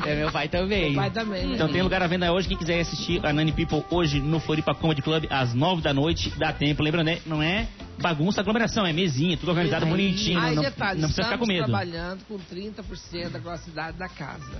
[0.04, 0.92] É meu pai também.
[0.92, 1.46] Meu pai também.
[1.46, 1.54] né?
[1.54, 2.48] Então tem lugar à venda hoje.
[2.48, 6.30] Quem quiser assistir a Nani People hoje no Floripa Comedy Club às 9 da noite,
[6.36, 6.82] dá tempo.
[6.82, 7.20] Lembra, né?
[7.26, 7.66] Não é
[8.00, 11.64] bagunça, aglomeração, é mesinha, tudo organizado bonitinho, Aí, não, detalhe, não precisa ficar com medo.
[11.66, 14.58] trabalhando com 30% da capacidade da casa.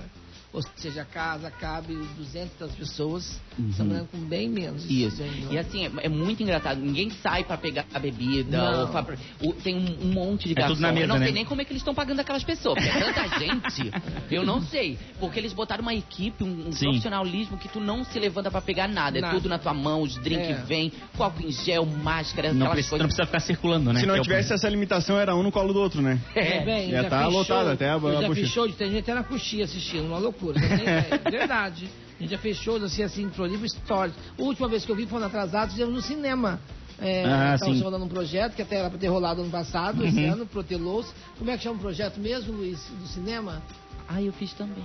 [0.55, 4.85] Ou seja, a casa cabe 200 pessoas, estamos trabalhando com bem menos.
[4.85, 4.89] Uhum.
[4.91, 5.21] Isso.
[5.51, 6.79] E assim, é, é muito engraçado.
[6.79, 8.57] Ninguém sai pra pegar a bebida.
[8.57, 8.81] Não.
[8.83, 10.75] Ou pra- o- tem um, um monte de É garçom.
[10.75, 11.25] tudo na mesa, eu não né?
[11.25, 12.75] sei nem como é que eles estão pagando aquelas pessoas.
[12.81, 13.91] Porque é tanta gente.
[14.31, 14.97] Eu não sei.
[15.19, 18.87] Porque eles botaram uma equipe, um, um profissionalismo que tu não se levanta pra pegar
[18.87, 19.19] nada.
[19.19, 19.27] Nada.
[19.27, 20.63] É tudo na tua mão, os drinks É.
[20.63, 23.03] vem, copo em gel, máscara, Não aquelas precisa, coisas.
[23.03, 23.99] não precisa ficar circulando, né?
[23.99, 26.17] Se não é tivesse essa limitação, era um no colo do outro, né?
[26.33, 29.13] É, bem, Já já tá lotado até a- a já show de tem gente até
[29.13, 30.44] na coxinha assistindo, uma loucura.
[30.53, 31.21] Você tem ideia.
[31.29, 31.89] Verdade.
[32.17, 34.13] A gente já fez shows assim, assim, em Floripa Stories.
[34.37, 36.59] A última vez que eu vi foi no atrasado, fizemos no cinema.
[36.97, 40.07] É, Ah, estamos rodando um projeto que até era pra ter rolado ano passado, Uhum.
[40.07, 41.11] esse ano, protelou-se.
[41.37, 43.61] Como é que chama o projeto mesmo, Luiz, do cinema?
[44.07, 44.83] Ah, eu fiz também.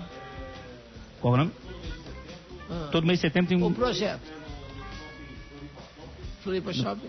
[1.20, 1.52] Qual é o nome?
[2.68, 3.72] Ah, Todo mês de setembro tem O um...
[3.72, 4.22] projeto.
[6.42, 7.08] Floripa Shopping.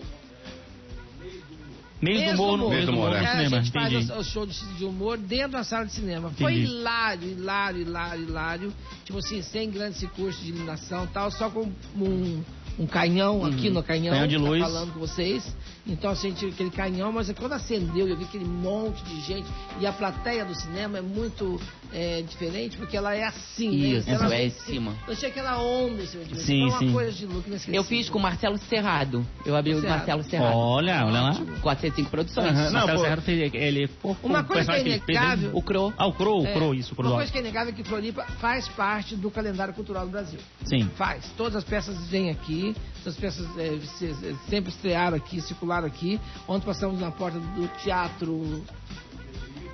[2.02, 4.44] Mês do humor no, mês do humor É, cinema, a gente faz o, o show
[4.44, 6.30] de, humor dentro da sala de cinema.
[6.30, 6.66] Foi Entendi.
[6.66, 8.72] hilário, hilário, hilário, hilário.
[9.04, 12.42] Tipo assim, sem grandes recursos de iluminação e tal, só com um,
[12.76, 14.60] um canhão aqui no canhão, Canhão de tá luz.
[14.60, 15.56] falando com vocês.
[15.86, 19.48] Então assim, tinha aquele canhão, mas quando acendeu, eu vi aquele monte de gente.
[19.80, 21.60] E a plateia do cinema é muito
[21.92, 24.14] é, diferente, porque ela é assim, Isso, né?
[24.14, 24.94] Ela- é em cima.
[25.06, 26.40] Eu achei aquela onda em cima de mim.
[26.40, 26.92] Sim, Foi uma sim.
[26.92, 27.44] coisa de look.
[27.68, 29.26] Eu fiz com o Marcelo Serrado.
[29.44, 29.96] Eu abri o Serrado.
[29.98, 30.56] Marcelo Serrado.
[30.56, 31.34] Olha, olha lá.
[31.60, 32.46] 405 Produções.
[32.52, 32.64] Aham.
[32.64, 33.04] Não, Marcelo pô.
[33.04, 33.88] Serrado fez, ele...
[33.88, 35.00] pô, Uma o coisa que é né?
[35.04, 35.92] inegável- O Cro.
[35.98, 37.08] Ah, o Crow, o É, Crow, isso, o Crow.
[37.10, 40.38] Uma coisa que é inegável é que Floripa faz parte do calendário cultural do Brasil.
[40.64, 40.88] Sim.
[40.96, 41.28] Faz.
[41.36, 46.20] Todas as peças vêm aqui, as peças é, se- se- sempre estrearam aqui, circularam aqui.
[46.46, 48.62] Ontem passamos na porta do Teatro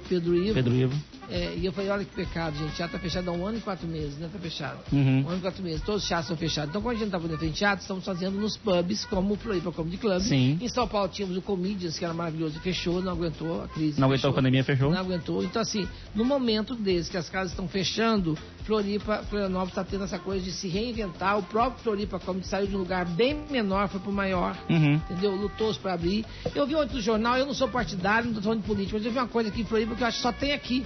[0.09, 0.55] Pedro Ivo.
[0.55, 0.95] Pedro Ivo.
[1.31, 2.79] É, e eu falei, olha que pecado, gente.
[2.79, 4.31] Já tá fechado há um ano e quatro meses, né?
[4.33, 4.79] Tá fechado.
[4.91, 5.25] Uhum.
[5.25, 5.83] Um ano e quatro meses.
[5.83, 6.71] Todos os teatros são fechados.
[6.71, 9.37] Então, quando a gente não tá podendo fazer teatro, estamos fazendo nos pubs, como o
[9.37, 10.21] Floripa Comedy Club.
[10.21, 10.59] Sim.
[10.61, 14.01] Em São Paulo tínhamos o Comedians, que era maravilhoso, e fechou, não aguentou a crise.
[14.01, 14.31] Não aguentou fechou.
[14.31, 14.91] a pandemia, fechou?
[14.91, 15.45] Não aguentou.
[15.45, 18.37] Então, assim, no momento desse que as casas estão fechando,
[18.69, 21.39] Floripa, Florianópolis está tendo essa coisa de se reinventar.
[21.39, 24.55] O próprio Floripa, como saiu de um lugar bem menor, foi pro maior.
[24.69, 24.97] Uhum.
[24.97, 25.35] Entendeu?
[25.35, 26.27] Lutou-se para abrir.
[26.55, 29.11] Eu vi no jornal, eu não sou partidário, não estou falando de política, mas eu
[29.11, 30.85] vi uma coisa aqui em Floripa que eu acho que só tem aqui.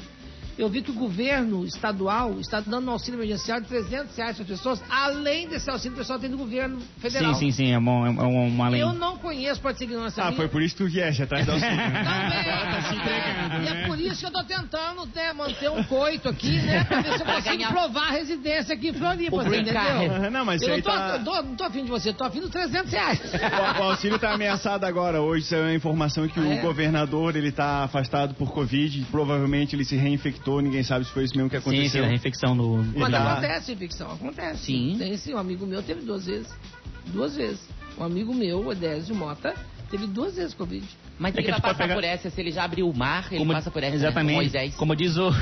[0.58, 4.42] Eu vi que o governo estadual está dando um auxílio emergencial de 300 reais para
[4.44, 7.34] as pessoas, além desse auxílio que o pessoal tem do governo federal.
[7.34, 8.82] Sim, sim, sim, é, bom, é uma lei.
[8.82, 10.36] Eu não conheço, pode ser ignorância Ah, minha.
[10.36, 11.76] foi por isso que tu vieste atrás da auxílio.
[11.76, 12.04] né?
[12.04, 12.52] Também.
[12.72, 13.86] Tá se entregando, E é né?
[13.86, 16.84] por isso que eu tô tentando né, manter um coito aqui, né?
[16.84, 20.30] Pra ver se eu consigo provar a residência aqui em Floripa, O você entendeu?
[20.30, 21.18] Não, mas Eu não tô, tá...
[21.18, 23.20] tô- não tô afim de você, tô afim dos 300 reais.
[23.20, 25.20] O, o auxílio tá ameaçado agora.
[25.20, 26.56] Hoje saiu a informação que Ah, o é?
[26.60, 29.06] governador ele tá afastado por Covid.
[29.10, 30.51] Provavelmente ele se reinfectou.
[30.60, 32.04] Ninguém sabe se foi isso mesmo que Sim, sim, aconteceu.
[32.04, 32.82] a reinfecção do...
[32.82, 34.64] E Quando tá- acontece infecção, acontece.
[34.64, 34.96] Sim.
[34.98, 36.48] Tem sim, um amigo meu teve duas vezes.
[37.06, 37.60] Duas vezes.
[37.98, 39.54] Um amigo meu, o Edésio Mota,
[39.90, 40.84] teve duas vezes Covid.
[41.18, 43.26] Mas É ele que vai passar pegar- por essa, se ele já abriu o mar,
[43.30, 43.90] ele Como- passa por essa.
[43.90, 43.96] né?
[43.96, 44.34] Exatamente.
[44.36, 44.74] Moisés.
[44.74, 45.30] Como diz o...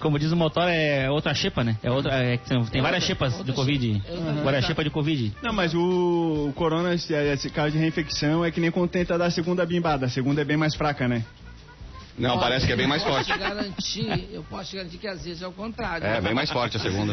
[0.00, 1.76] Como diz o motor, é outra xepa, né?
[1.82, 4.02] É outra, é, tem tem É várias xepas outra de Covid.
[4.08, 5.36] É outra Várias xepas de Covid.
[5.42, 9.18] Não, mas o, o corona, esse, esse caso de reinfecção, é que nem quando tenta
[9.18, 10.06] dar a segunda bimbada.
[10.06, 11.22] A segunda é bem mais fraca, né?
[12.18, 13.32] Não, Olha, parece que é bem mais eu posso forte.
[13.32, 16.06] te garantir, eu posso te garantir que às vezes é o contrário.
[16.06, 17.12] É, bem mais forte a segunda.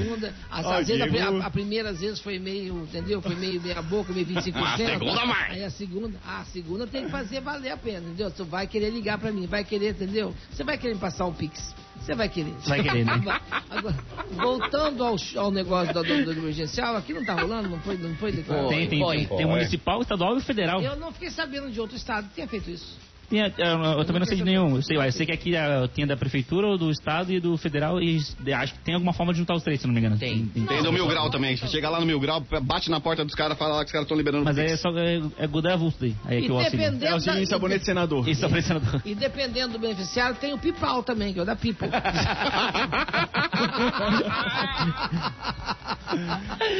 [0.49, 3.21] às, Ó, às vezes, a, a- a primeira às vezes foi meio, entendeu?
[3.21, 4.55] Foi meio meia boca, meio 25%.
[4.63, 5.53] A segunda mais.
[5.53, 8.29] Aí a segunda, a segunda tem que fazer valer a pena, entendeu?
[8.31, 10.35] Tu vai querer ligar pra mim, vai querer, entendeu?
[10.51, 11.73] Você vai querer me passar um pix.
[12.01, 12.53] Você vai querer.
[12.65, 13.39] Vai querer, né?
[13.69, 13.95] Agora,
[14.31, 18.15] voltando ao, ao negócio do, do, do emergencial, aqui não tá rolando, não foi, não
[18.15, 18.69] foi declarado.
[18.69, 20.81] Tem, tem, tem, tem o municipal, estadual e o federal.
[20.81, 22.97] Eu não fiquei sabendo de outro estado que tenha feito isso.
[23.29, 24.77] Tem, eu, eu também não sei de nenhum.
[24.77, 27.57] Eu sei, eu sei que aqui ah, tem da prefeitura, ou do estado e do
[27.57, 28.19] federal e
[28.53, 30.17] acho que tem alguma forma de juntar os três, se não me engano.
[30.17, 30.45] Tem.
[30.45, 31.57] Tem do Mil Grau também.
[31.57, 33.91] Você chega lá no Mil Grau, bate na porta dos caras, fala lá que os
[33.91, 36.15] caras estão liberando Mas o aí é só é, é Gudé avulso daí.
[36.25, 36.77] Aí é que E o auxílio.
[36.77, 38.27] dependendo É auxílio em sabonete senador.
[38.27, 39.01] Isso é o senador.
[39.05, 41.85] E dependendo do beneficiário, tem o Pipal também, que é o da Pipo.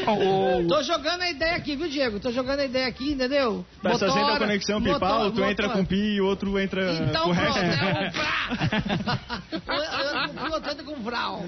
[0.07, 2.19] o, Tô jogando a ideia aqui, viu, Diego?
[2.19, 3.65] Tô jogando a ideia aqui, entendeu?
[3.83, 6.57] Mas só senta a Motora, conexão motor- pipal, tu entra com pi e o outro
[6.59, 7.59] entra Então com o pronto, resto.
[7.59, 7.93] é
[10.43, 11.43] um entra com vral.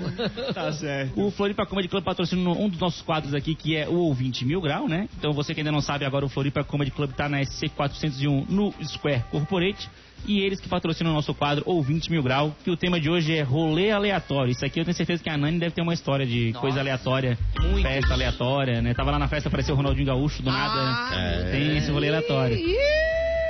[0.53, 1.19] Tá certo.
[1.19, 4.61] O Floripa Comedy Club patrocina um dos nossos quadros aqui, que é o Ouvinte Mil
[4.61, 5.07] Grau, né?
[5.17, 8.45] Então você que ainda não sabe, agora o Floripa Comedy Club tá na SC 401
[8.49, 9.89] no Square Corporate.
[10.25, 13.35] E eles que patrocinam o nosso quadro Ouvinte Mil Grau, que o tema de hoje
[13.35, 14.51] é rolê aleatório.
[14.51, 16.59] Isso aqui eu tenho certeza que a Nani deve ter uma história de Nossa.
[16.59, 17.81] coisa aleatória, Muito.
[17.81, 18.93] festa aleatória, né?
[18.93, 20.73] Tava lá na festa, apareceu o Ronaldinho Gaúcho, do nada.
[20.79, 22.55] Ah, Tem esse rolê aleatório.
[22.57, 22.75] ih,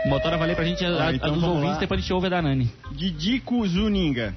[0.06, 1.80] O motor vai ler pra gente a, Ah, a- a então dos ouvintes, lá.
[1.80, 2.72] depois a gente ouve a da Nani.
[2.94, 4.34] Didico Zuninga.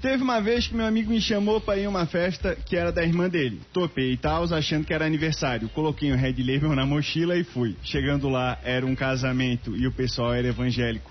[0.00, 2.92] Teve uma vez que meu amigo me chamou pra ir a uma festa que era
[2.92, 3.60] da irmã dele.
[3.72, 5.68] Topei e tal, achando que era aniversário.
[5.70, 7.74] Coloquei o Red Label na mochila e fui.
[7.82, 11.10] Chegando lá, era um casamento e o pessoal era evangélico.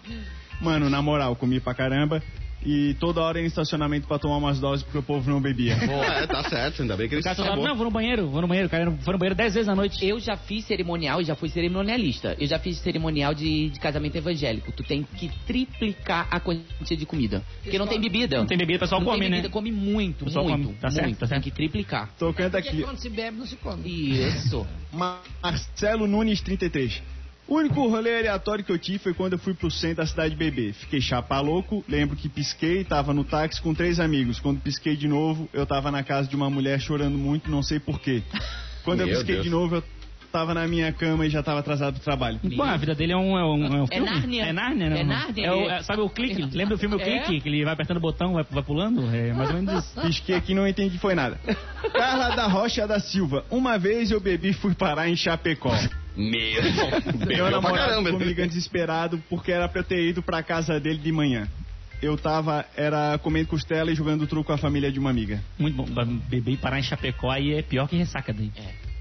[0.62, 2.22] Mano, na moral, comi pra caramba.
[2.66, 5.74] E toda hora em estacionamento pra tomar umas doses porque o povo não bebia.
[5.74, 7.68] É, tá certo, ainda bem que O ele cara se falava, salvou.
[7.70, 8.70] não, vou no banheiro, vou no banheiro.
[8.70, 9.98] Cara foi no banheiro dez vezes à noite.
[10.06, 12.38] Eu já fiz cerimonial e já fui cerimonialista.
[12.40, 14.72] Eu já fiz cerimonial de, de casamento evangélico.
[14.72, 17.44] Tu tem que triplicar a quantia de comida.
[17.62, 18.38] Porque não tem bebida.
[18.38, 19.36] Não tem bebida, o pessoal Não come, tem né?
[19.40, 21.20] bebida, come muito, muito, come, tá certo, muito.
[21.20, 21.42] tá certo.
[21.44, 22.12] Tem que triplicar.
[22.18, 22.82] Tocando Porque aqui.
[22.82, 23.82] quando se bebe, não se come.
[23.90, 24.66] Isso.
[24.94, 27.04] Marcelo Nunes, 33.
[27.48, 30.36] O único rolê aleatório que eu tive foi quando eu fui pro centro da cidade
[30.36, 30.74] beber.
[30.74, 34.40] Fiquei chapa louco, lembro que pisquei, tava no táxi com três amigos.
[34.40, 37.80] Quando pisquei de novo, eu tava na casa de uma mulher chorando muito, não sei
[37.80, 38.24] porquê.
[38.86, 39.46] Quando eu Meu pisquei Deus.
[39.46, 39.84] de novo, eu
[40.32, 42.40] tava na minha cama e já tava atrasado pro trabalho.
[42.56, 44.10] Bom, a vida dele é um, é um, é um É filme.
[44.10, 44.44] Nárnia.
[44.46, 45.00] É Nárnia, né?
[45.02, 46.42] É Nárnia, É o- ele- é- sabe o clique?
[46.58, 47.04] Lembra do filme O É.
[47.24, 47.42] Clique?
[47.44, 49.06] Que ele vai apertando o botão, vai, vai pulando?
[49.14, 50.00] É mais ou menos isso.
[50.02, 51.40] Pisquei aqui e não entendi foi nada.
[51.94, 53.46] Carla da Rocha da Silva.
[53.52, 55.72] Uma vez eu bebi e fui parar em Chapecó.
[57.26, 58.04] Meu, Meu namorado caramba.
[58.06, 61.48] ficou me ligando desesperado porque era pra eu ter ido pra casa dele de manhã.
[62.02, 65.42] Eu tava, era comendo costela e jogando truco com a família de uma amiga.
[65.58, 65.86] Muito bom.
[66.30, 68.52] Beber e parar em Chapecó aí é pior que ressaca daí.
[68.58, 68.93] É.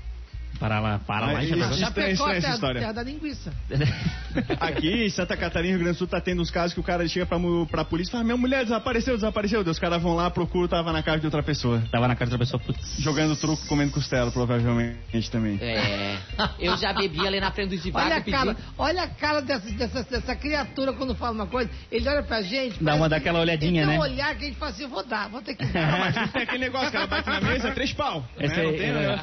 [0.59, 2.81] Parar lá, parar lá Mas isso- Já pegou a história.
[2.81, 3.53] terra da linguiça.
[4.61, 7.07] Aqui em Santa Catarina, Rio Grande do Sul, tá tendo uns casos que o cara
[7.09, 7.39] chega pra,
[7.71, 9.61] pra polícia e fala: Minha mulher desapareceu, desapareceu.
[9.63, 11.83] Os caras vão lá, procuram, tava na casa de outra pessoa.
[11.91, 12.97] Tava na casa da pessoa, putz.
[12.99, 15.59] Jogando truco, comendo costela, provavelmente também.
[15.61, 16.17] É.
[16.59, 18.11] Eu já bebi ali na frente dos divagos.
[18.11, 21.71] Olha a pedi- cara, olha a cara dessa, dessa, dessa criatura quando fala uma coisa.
[21.91, 22.83] Ele olha pra gente.
[22.83, 23.97] Dá uma que daquela olhadinha, né?
[23.99, 25.99] um olhar que a gente fala assim: vou dar, vou ter que Não, dar.
[25.99, 28.25] mas não tem aquele negócio, cara bate na mesa, três pau.
[28.39, 28.63] Esse né?
[28.63, 29.21] Não aí, tem, é, né?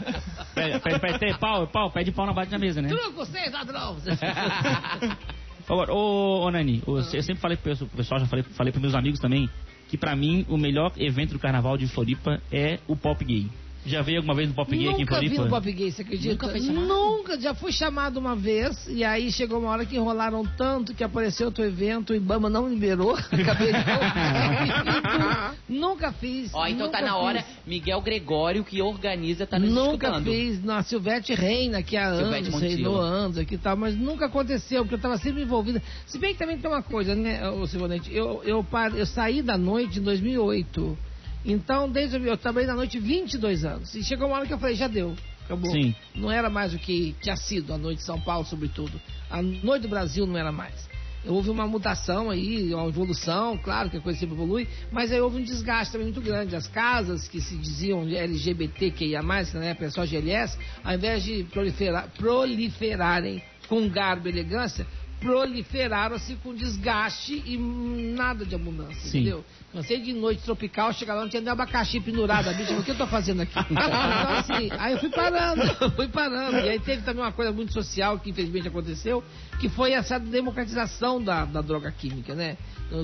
[0.56, 2.90] pede, pede pau, pau, pede pau na bate na mesa, né?
[2.90, 3.98] Truco, seis ladrão.
[5.68, 8.96] Agora, ô, ô Nani, ô, eu sempre falei pro pessoal, já falei, falei pros meus
[8.96, 9.48] amigos também,
[9.88, 13.48] que pra mim o melhor evento do carnaval de Floripa é o Pop Gay.
[13.90, 15.44] Já veio alguma vez no Pop Gay aqui em Nunca vi Floripa?
[15.46, 16.32] no Pop Gay, você acredita?
[16.34, 16.88] Nunca foi chamado?
[16.88, 21.04] Nunca, já fui chamado uma vez e aí chegou uma hora que enrolaram tanto que
[21.04, 23.80] apareceu outro evento, o Ibama não liberou, acabei de.
[25.68, 26.52] Nunca fiz.
[26.54, 27.42] Ó, então tá nunca na hora.
[27.44, 27.56] fiz.
[27.66, 30.24] Miguel Gregório, que organiza, tá nos Nunca escutando.
[30.26, 34.84] fiz, na Silvete reina aqui há anos, reinou anos aqui e tal, mas nunca aconteceu,
[34.84, 35.82] porque eu tava sempre envolvida.
[36.06, 39.42] Se bem que também tem uma coisa, né, ô Silvanete, eu, eu, par- eu saí
[39.42, 40.98] da noite em 2008,
[41.46, 44.76] então desde eu trabalhei na noite 22 anos, e chegou uma hora que eu falei,
[44.76, 45.16] já deu,
[45.46, 45.72] acabou.
[45.72, 45.96] Sim.
[46.16, 49.00] Não era mais o que tinha sido a noite de São Paulo, sobretudo.
[49.30, 50.90] A noite do Brasil não era mais.
[51.26, 55.38] Houve uma mutação aí, uma evolução, claro que a coisa sempre evolui, mas aí houve
[55.38, 56.56] um desgaste também muito grande.
[56.56, 61.44] As casas que se diziam LGBTQIA+, que na época era só GLS, ao invés de
[61.44, 64.88] proliferar- proliferarem com garbo e elegância,
[65.20, 69.20] proliferaram-se com desgaste e nada de abundância, Sim.
[69.20, 69.46] entendeu?
[69.74, 72.50] Cansei de noite tropical, chegar lá, não tinha nem abacaxi pendurado.
[72.50, 73.54] A bicha, o que eu tô fazendo aqui?
[73.70, 75.62] Então, assim, aí eu fui parando,
[75.96, 76.58] fui parando.
[76.58, 79.24] E aí teve também uma coisa muito social que infelizmente aconteceu,
[79.60, 82.58] que foi essa democratização da, da droga química, né?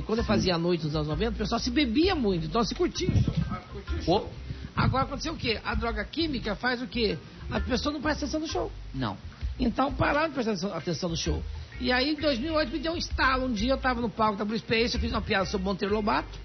[0.06, 2.74] Quando eu fazia a noite nos anos 90, o pessoal se bebia muito, então se
[2.74, 3.10] curtia.
[3.10, 3.34] o show,
[3.72, 4.34] curtia o show.
[4.76, 5.60] Agora aconteceu o quê?
[5.64, 7.18] A droga química faz o quê?
[7.50, 8.72] A pessoa não presta atenção no show.
[8.94, 9.18] Não.
[9.60, 11.42] Então pararam de prestar atenção no show.
[11.80, 13.46] E aí em 2008 me deu um estalo.
[13.46, 15.94] Um dia eu tava no palco da Blue Space, eu fiz uma piada sobre Monteiro
[15.94, 16.40] Lobato.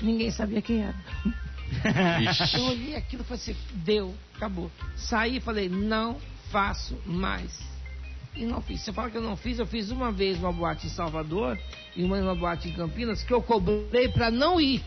[0.00, 0.96] Ninguém sabia quem era.
[2.54, 4.70] Eu olhei aquilo e falei assim, deu, acabou.
[4.96, 6.18] Saí e falei, não
[6.50, 7.60] faço mais.
[8.36, 8.80] E não fiz.
[8.82, 11.58] Você fala que eu não fiz, eu fiz uma vez uma boate em Salvador
[11.96, 14.82] e uma, uma boate em Campinas que eu cobrei pra não ir.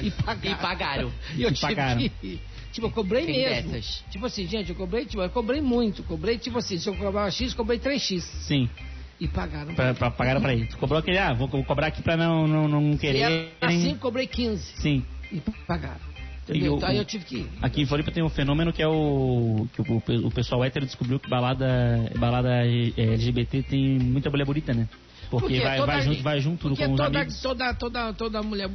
[0.00, 0.50] E pagaram.
[0.52, 1.12] E pagaram.
[1.36, 1.98] E eu E tive pagaram.
[2.08, 2.40] que ir.
[2.74, 3.70] Tipo, eu cobrei Tem mesmo.
[3.72, 4.04] dessas.
[4.10, 6.02] Tipo assim, gente, eu cobrei, tipo, eu cobrei muito.
[6.02, 8.20] Cobrei, tipo assim, se eu cobrava X, cobrei 3X.
[8.20, 8.68] Sim,
[9.20, 9.74] E pagaram.
[9.74, 10.66] pra, pra, pagaram pra ele.
[10.66, 13.52] Tu cobrou aquele, ah, vou, vou cobrar aqui pra não, não, não Se querer.
[13.60, 14.62] assim, cobrei 15.
[14.82, 15.04] Sim.
[15.30, 16.00] E pagaram.
[16.46, 16.76] E Entendeu?
[16.76, 17.48] Então aí eu tive que ir.
[17.62, 19.66] Aqui em Floripa tem um fenômeno que é o.
[19.72, 21.66] que o, o pessoal hétero descobriu que balada,
[22.18, 24.86] balada eh, LGBT tem muita mulher bonita, né?
[25.30, 27.40] Porque, vai, toda- vai junto, vai junto porque com os toda, amigos.
[27.40, 28.68] Toda, toda, toda mulher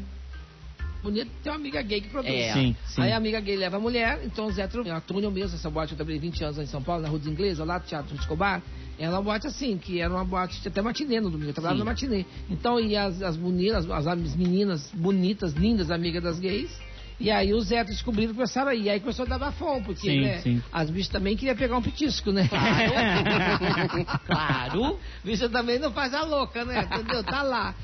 [1.02, 2.34] bonita tem uma amiga gay que produz.
[2.34, 2.54] É.
[2.54, 3.02] Sim, sim.
[3.02, 5.94] Aí a amiga gay leva a mulher, então os héteros, a Túnel mesmo, essa boate
[5.94, 8.16] eu trabalhei 20 anos lá em São Paulo, na Rua dos Ingleses, lá do Teatro
[8.16, 8.62] Escobar,
[8.98, 11.86] era uma boate assim, que era uma boate, até matinê no domingo, eu trabalhava Sim.
[11.86, 12.26] na matinê.
[12.50, 16.70] Então, e as, as meninas, as, as meninas bonitas, lindas, amigas das gays,
[17.20, 18.90] e aí os héteros descobriram e começaram a ir.
[18.90, 20.64] Aí começou a dar bafão, porque, Sim, né, sim.
[20.72, 22.48] as bichas também queriam pegar um petisco, né?
[24.26, 25.00] Claro.
[25.24, 26.82] Bicha também não faz a louca, né?
[26.92, 27.24] Entendeu?
[27.24, 27.76] Tá lá.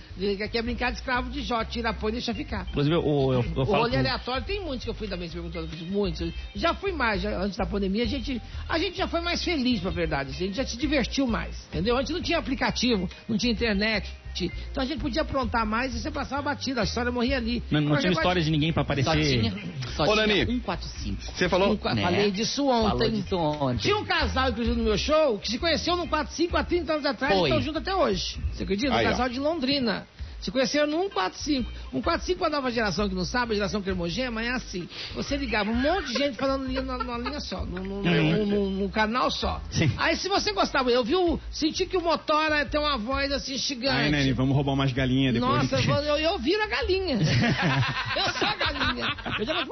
[0.51, 2.65] Quer brincar de escravo de Jó, tira a põe e deixa ficar.
[2.69, 3.77] Inclusive, eu, eu, eu O falo.
[3.79, 6.31] rolê com- aleatório tem muitos que eu fui também, se perguntando, muitos.
[6.55, 9.81] Já fui mais, já- antes da pandemia, a gente, a gente já foi mais feliz,
[9.81, 10.29] pra verdade.
[10.29, 11.97] A gente já se divertiu mais, entendeu?
[11.97, 14.09] Antes não tinha aplicativo, não tinha internet,
[14.43, 17.63] Então a gente podia aprontar mais e você passava batida, a história morria ali.
[17.71, 19.39] Não, não tinha história de ninguém pra Só aparecer.
[19.41, 19.53] tinha,
[19.95, 20.45] só Ô, tinha Nani.
[20.45, 21.21] 145.
[21.21, 21.79] Você falou?
[21.81, 22.01] Um né?
[22.01, 23.11] Falei disso Falou ontem.
[23.11, 23.77] disso ontem.
[23.81, 27.05] Tinha um casal, inclusive, no meu show, que se conheceu no 45 há 30 anos
[27.05, 27.49] atrás e Foi.
[27.49, 28.37] estão juntos até hoje.
[28.51, 28.91] Você acredita?
[28.91, 29.09] Um Aí, ó.
[29.09, 30.07] casal de Londrina.
[30.45, 31.71] Se conheceram no 145.
[31.89, 34.87] 145 para a nova geração que não sabe, a geração cremogema, é assim.
[35.15, 39.59] Você ligava um monte de gente falando numa, numa linha só, num, num- canal só.
[39.71, 39.91] Sim.
[39.97, 43.57] Aí se você gostava, eu vi o, senti que o Motora tem uma voz assim
[43.57, 43.95] gigante.
[43.95, 45.51] Aí, Nani, vamos roubar umas galinhas depois.
[45.51, 47.17] Nossa, eu, eu, eu viro a galinha.
[48.15, 49.17] eu sou a galinha.
[49.39, 49.65] Eu já...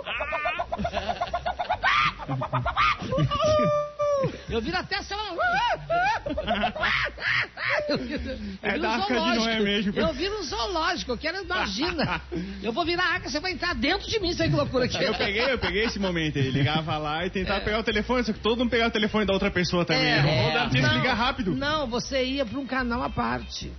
[4.53, 5.15] Eu viro até essa.
[7.89, 9.45] Eu viro, É da um zoológico.
[9.45, 9.93] Noé mesmo.
[9.95, 12.21] Eu viro um zoológico, eu quero, imagina.
[12.61, 15.07] Eu vou virar a arca, você vai entrar dentro de mim, sabe que loucura é.
[15.09, 18.31] Eu peguei, eu peguei esse momento aí, ligava lá e tentava pegar o telefone, só
[18.31, 20.11] que todo mundo pegava o telefone da outra pessoa também.
[20.11, 20.53] É, Ou é.
[20.53, 21.55] dava tinha que Não, ligar rápido.
[21.55, 23.71] Não, você ia para um canal à parte.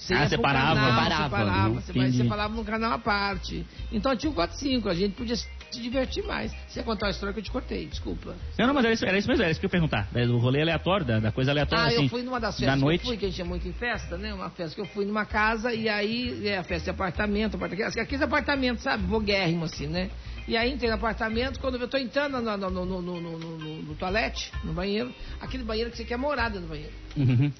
[0.00, 0.74] Você Ah, pra um separava.
[0.80, 1.68] Canal, separava.
[1.80, 2.16] Você, Entendi.
[2.18, 3.66] você falava num canal à parte.
[3.92, 5.46] Então tinha um 4-5, a gente podia se
[5.82, 6.50] divertir mais.
[6.66, 8.34] Você ia contar a história que eu te cortei, desculpa.
[8.58, 10.08] Não, não, mas era isso, era isso mesmo, era isso que eu ia perguntar.
[10.14, 12.04] É, Do rolê aleatório, da, da coisa aleatória, Ah, assim.
[12.04, 13.00] eu fui numa das da festas que noite.
[13.02, 14.32] eu fui, que a gente ia muito em festa, né?
[14.32, 17.98] Uma festa que eu fui numa casa e aí, é a festa de apartamento, apartamento
[17.98, 19.04] aqueles apartamentos, sabe?
[19.04, 20.10] Voguérrimo, assim, né?
[20.46, 23.38] E aí entrei no apartamento, quando eu tô entrando no, no, no, no, no, no,
[23.58, 26.92] no- no toalete, no banheiro, aquele banheiro que você quer morar dentro do banheiro.
[27.14, 27.52] Uhum.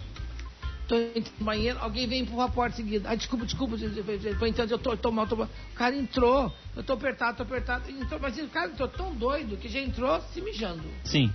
[0.89, 3.11] Tô entrando no banheiro, alguém vem empurrar a porta seguida.
[3.11, 5.49] Ah, desculpa, desculpa, entrando, eu tô, tô mal, tô mal.
[5.73, 7.91] O cara entrou, eu tô apertado, tô apertado.
[7.91, 10.83] Entrou, mas o cara entrou tão doido que já entrou se mijando.
[11.05, 11.31] Sim.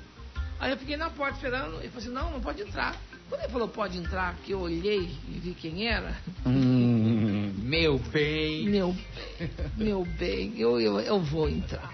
[0.59, 2.95] Aí eu fiquei na porta esperando, ele falou assim, não, não pode entrar.
[3.29, 8.69] Quando ele falou pode entrar, que eu olhei e vi quem era, Hum, meu bem.
[8.69, 11.91] meu bem, meu bem, eu, eu, eu vou entrar.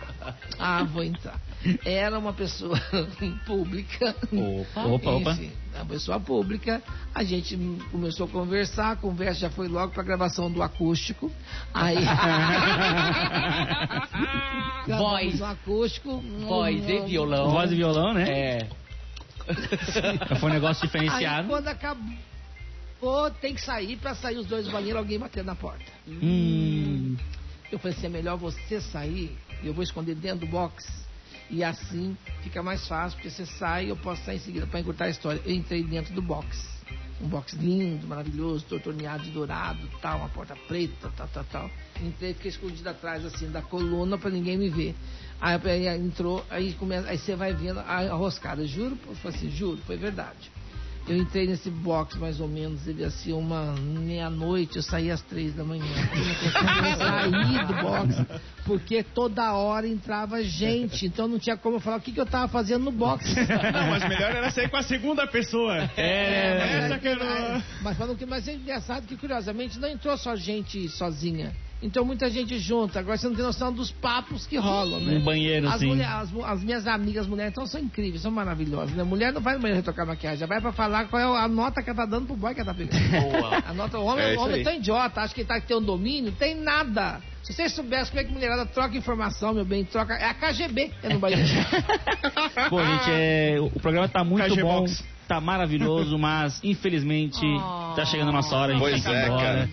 [0.57, 1.39] Ah, vou entrar.
[1.83, 2.79] Era uma pessoa
[3.45, 4.15] pública.
[4.31, 4.85] Opa.
[4.85, 5.31] Opa, opa.
[5.31, 6.81] Enfim, uma pessoa pública.
[7.13, 7.57] A gente
[7.91, 11.31] começou a conversar, a conversa já foi logo para gravação do acústico.
[11.73, 11.97] Aí.
[14.87, 15.41] Voz.
[15.41, 16.23] um acústico.
[16.47, 17.49] Voz e violão.
[17.51, 18.29] Voz e violão, né?
[18.29, 18.67] É.
[20.39, 21.47] Foi um negócio Aí diferenciado.
[21.47, 22.03] quando acabou,
[23.41, 25.85] tem que sair, pra sair os dois do banheiro, alguém batendo na porta.
[26.07, 27.15] Hum.
[27.71, 30.85] Eu falei assim, é melhor você sair, eu vou esconder dentro do box.
[31.49, 34.79] E assim fica mais fácil, porque você sai e eu posso sair em seguida para
[34.79, 35.41] encurtar a história.
[35.45, 36.79] Eu entrei dentro do box.
[37.21, 41.71] Um box lindo, maravilhoso, torneado de dourado, tal, uma porta preta, tal, tal, tal.
[42.01, 44.95] Entrei, fiquei escondido atrás assim da coluna para ninguém me ver.
[45.41, 48.65] Aí, aí entrou, aí, começa, aí você vai vendo a, a roscada.
[48.65, 50.51] Juro, eu falei assim, juro, foi verdade.
[51.09, 55.55] Eu entrei nesse box mais ou menos, ele assim, uma meia-noite, eu saí às três
[55.55, 55.83] da manhã.
[55.83, 58.25] Eu não sair do box,
[58.63, 62.27] porque toda hora entrava gente, então não tinha como eu falar o que, que eu
[62.27, 63.25] tava fazendo no box.
[63.35, 65.89] Não, mas melhor era sair com a segunda pessoa.
[65.97, 66.85] É.
[66.85, 67.63] Essa que era...
[67.81, 71.51] Mas, mas, mas é engraçado que, curiosamente, não entrou só gente sozinha.
[71.81, 72.99] Entrou muita gente junto.
[72.99, 75.17] Agora você não tem noção dos papos que rolam, né?
[75.17, 75.87] Um banheiro, as, assim.
[75.87, 78.93] mulher- as, as minhas amigas mulheres então são incríveis, são maravilhosas.
[78.95, 79.03] Né?
[79.03, 81.81] Mulher não vai no banheiro retocar maquiagem, já vai pra falar qual é a nota
[81.81, 83.31] que ela tá dando pro boy que ela tá pegando.
[83.31, 83.63] Boa.
[83.65, 85.67] A nota, o homem, É o homem é tão idiota, acha que ele tá, que
[85.67, 87.21] tem um domínio, tem nada.
[87.43, 90.13] Se vocês soubessem como é que mulherada troca informação, meu bem, troca.
[90.15, 91.47] É a KGB é no banheiro.
[92.69, 95.01] Pô, gente, é, o programa tá muito KG bom, Box.
[95.29, 97.93] tá maravilhoso, mas infelizmente Oh.
[97.95, 99.41] tá chegando a nossa hora, a gente Pois tem que ir é, embora.
[99.43, 99.69] cara.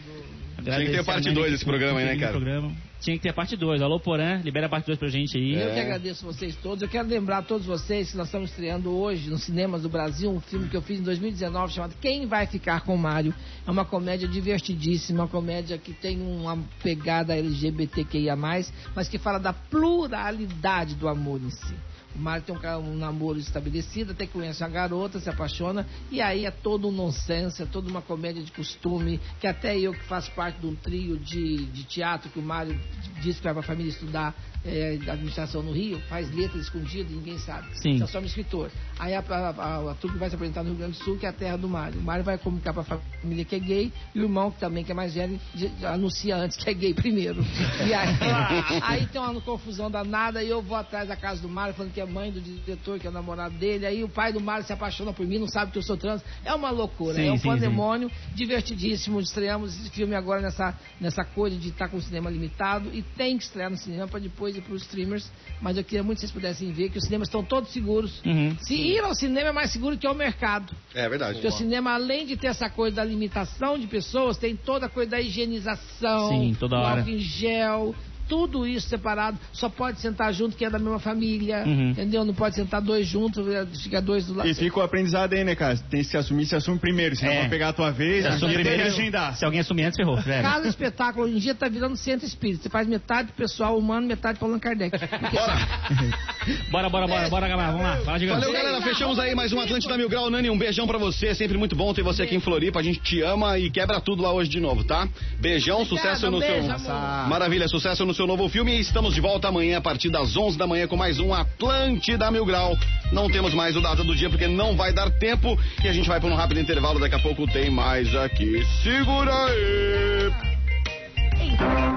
[0.74, 2.32] Tinha que ter a parte Nani dois desse por programa aí, né, cara?
[2.32, 2.72] programa.
[3.00, 3.82] Tinha que ter parte 2.
[3.82, 5.54] Alô, Porã, libera a parte 2 pra gente aí.
[5.54, 6.82] Eu que agradeço vocês todos.
[6.82, 10.30] Eu quero lembrar a todos vocês que nós estamos estreando hoje nos cinemas do Brasil
[10.30, 13.34] um filme que eu fiz em 2019 chamado Quem Vai Ficar com o Mário.
[13.66, 19.52] É uma comédia divertidíssima, uma comédia que tem uma pegada LGBTQIA+, mas que fala da
[19.52, 21.74] pluralidade do amor em si.
[22.16, 26.22] O Mário tem um, um namoro estabelecido, até que conhece uma garota, se apaixona, e
[26.22, 30.02] aí é todo um nonsense, é toda uma comédia de costume, que até eu que
[30.04, 32.80] faço parte de um trio de, de teatro que o Mário
[33.20, 34.34] disse para a família estudar
[34.66, 37.68] é, administração no Rio, faz letras escondidas, ninguém sabe.
[37.80, 37.92] Sim.
[37.96, 38.70] Então, só um escritor.
[38.98, 41.26] Aí a, a, a, a trupe vai se apresentar no Rio Grande do Sul, que
[41.26, 42.00] é a terra do Mário.
[42.00, 44.84] O Mário vai comunicar para a família que é gay, e o irmão, que também
[44.84, 45.38] que é mais velho,
[45.84, 47.44] anuncia antes que é gay primeiro.
[47.86, 48.08] E aí,
[48.82, 52.00] aí tem uma confusão danada, e eu vou atrás da casa do Mário, falando que
[52.00, 53.86] é mãe do diretor, que é o namorado dele.
[53.86, 56.22] Aí o pai do Mário se apaixona por mim, não sabe que eu sou trans.
[56.44, 59.20] É uma loucura, Sim, é um sim, pandemônio divertidíssimo.
[59.20, 63.36] Estreamos esse filme agora nessa, nessa coisa de estar com o cinema limitado, e tem
[63.38, 65.30] que estrear no cinema para depois para os streamers.
[65.60, 68.22] Mas eu queria muito que vocês pudessem ver que os cinemas estão todos seguros.
[68.24, 68.56] Uhum.
[68.60, 70.74] Se ir ao cinema é mais seguro que ao mercado.
[70.94, 71.34] É verdade.
[71.34, 74.88] Porque o cinema, além de ter essa coisa da limitação de pessoas, tem toda a
[74.88, 77.00] coisa da higienização, Sim, toda do hora.
[77.00, 77.94] álcool em gel,
[78.28, 79.38] tudo isso separado.
[79.52, 81.90] Só pode sentar junto quem é da mesma família, Uhum.
[81.90, 82.24] entendeu?
[82.24, 84.48] Não pode sentar dois juntos, eh, fica dois do lado.
[84.48, 85.76] E fica o aprendizado aí, né, cara?
[85.90, 87.14] Tem que se assumir, se assume primeiro.
[87.16, 87.40] Senão É.
[87.40, 89.36] vai pegar a tua vez, Se assume que primeiro, agendar.
[89.36, 90.16] se alguém assumir antes, ferrou.
[90.22, 92.62] Cada espetáculo hoje em dia tá virando centro espírita.
[92.64, 94.96] Você faz metade pessoal humano, metade Paulo Kardec.
[96.70, 97.72] Bora, bora, bora, bora, galera.
[97.72, 97.96] Vamos lá.
[98.04, 98.18] Fala.
[98.18, 98.80] Valeu, galera.
[98.82, 100.30] Fechamos aí mais um Atlântida Mil Grau.
[100.30, 101.34] Nani, um beijão pra você.
[101.34, 102.78] Sempre muito bom ter você aqui em Floripa.
[102.78, 105.08] A gente te ama e quebra tudo lá hoje de novo, tá?
[105.40, 106.92] Beijão, sucesso um no beijo, seu.
[106.94, 107.28] amor.
[107.28, 108.76] Maravilha, sucesso no seu novo filme.
[108.76, 112.30] E estamos de volta amanhã a partir das 11 da manhã com mais um Atlântida
[112.30, 112.74] Mil Grau.
[113.12, 115.58] Não temos mais o data do dia porque não vai dar tempo.
[115.84, 116.98] E a gente vai para um rápido intervalo.
[116.98, 118.64] Daqui a pouco tem mais aqui.
[118.82, 120.32] Segura aí.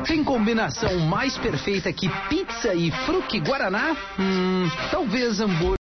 [0.06, 3.96] Tem combinação mais perfeita que pizza e fruque guaraná?
[4.20, 5.78] Hum, talvez hambúrguer.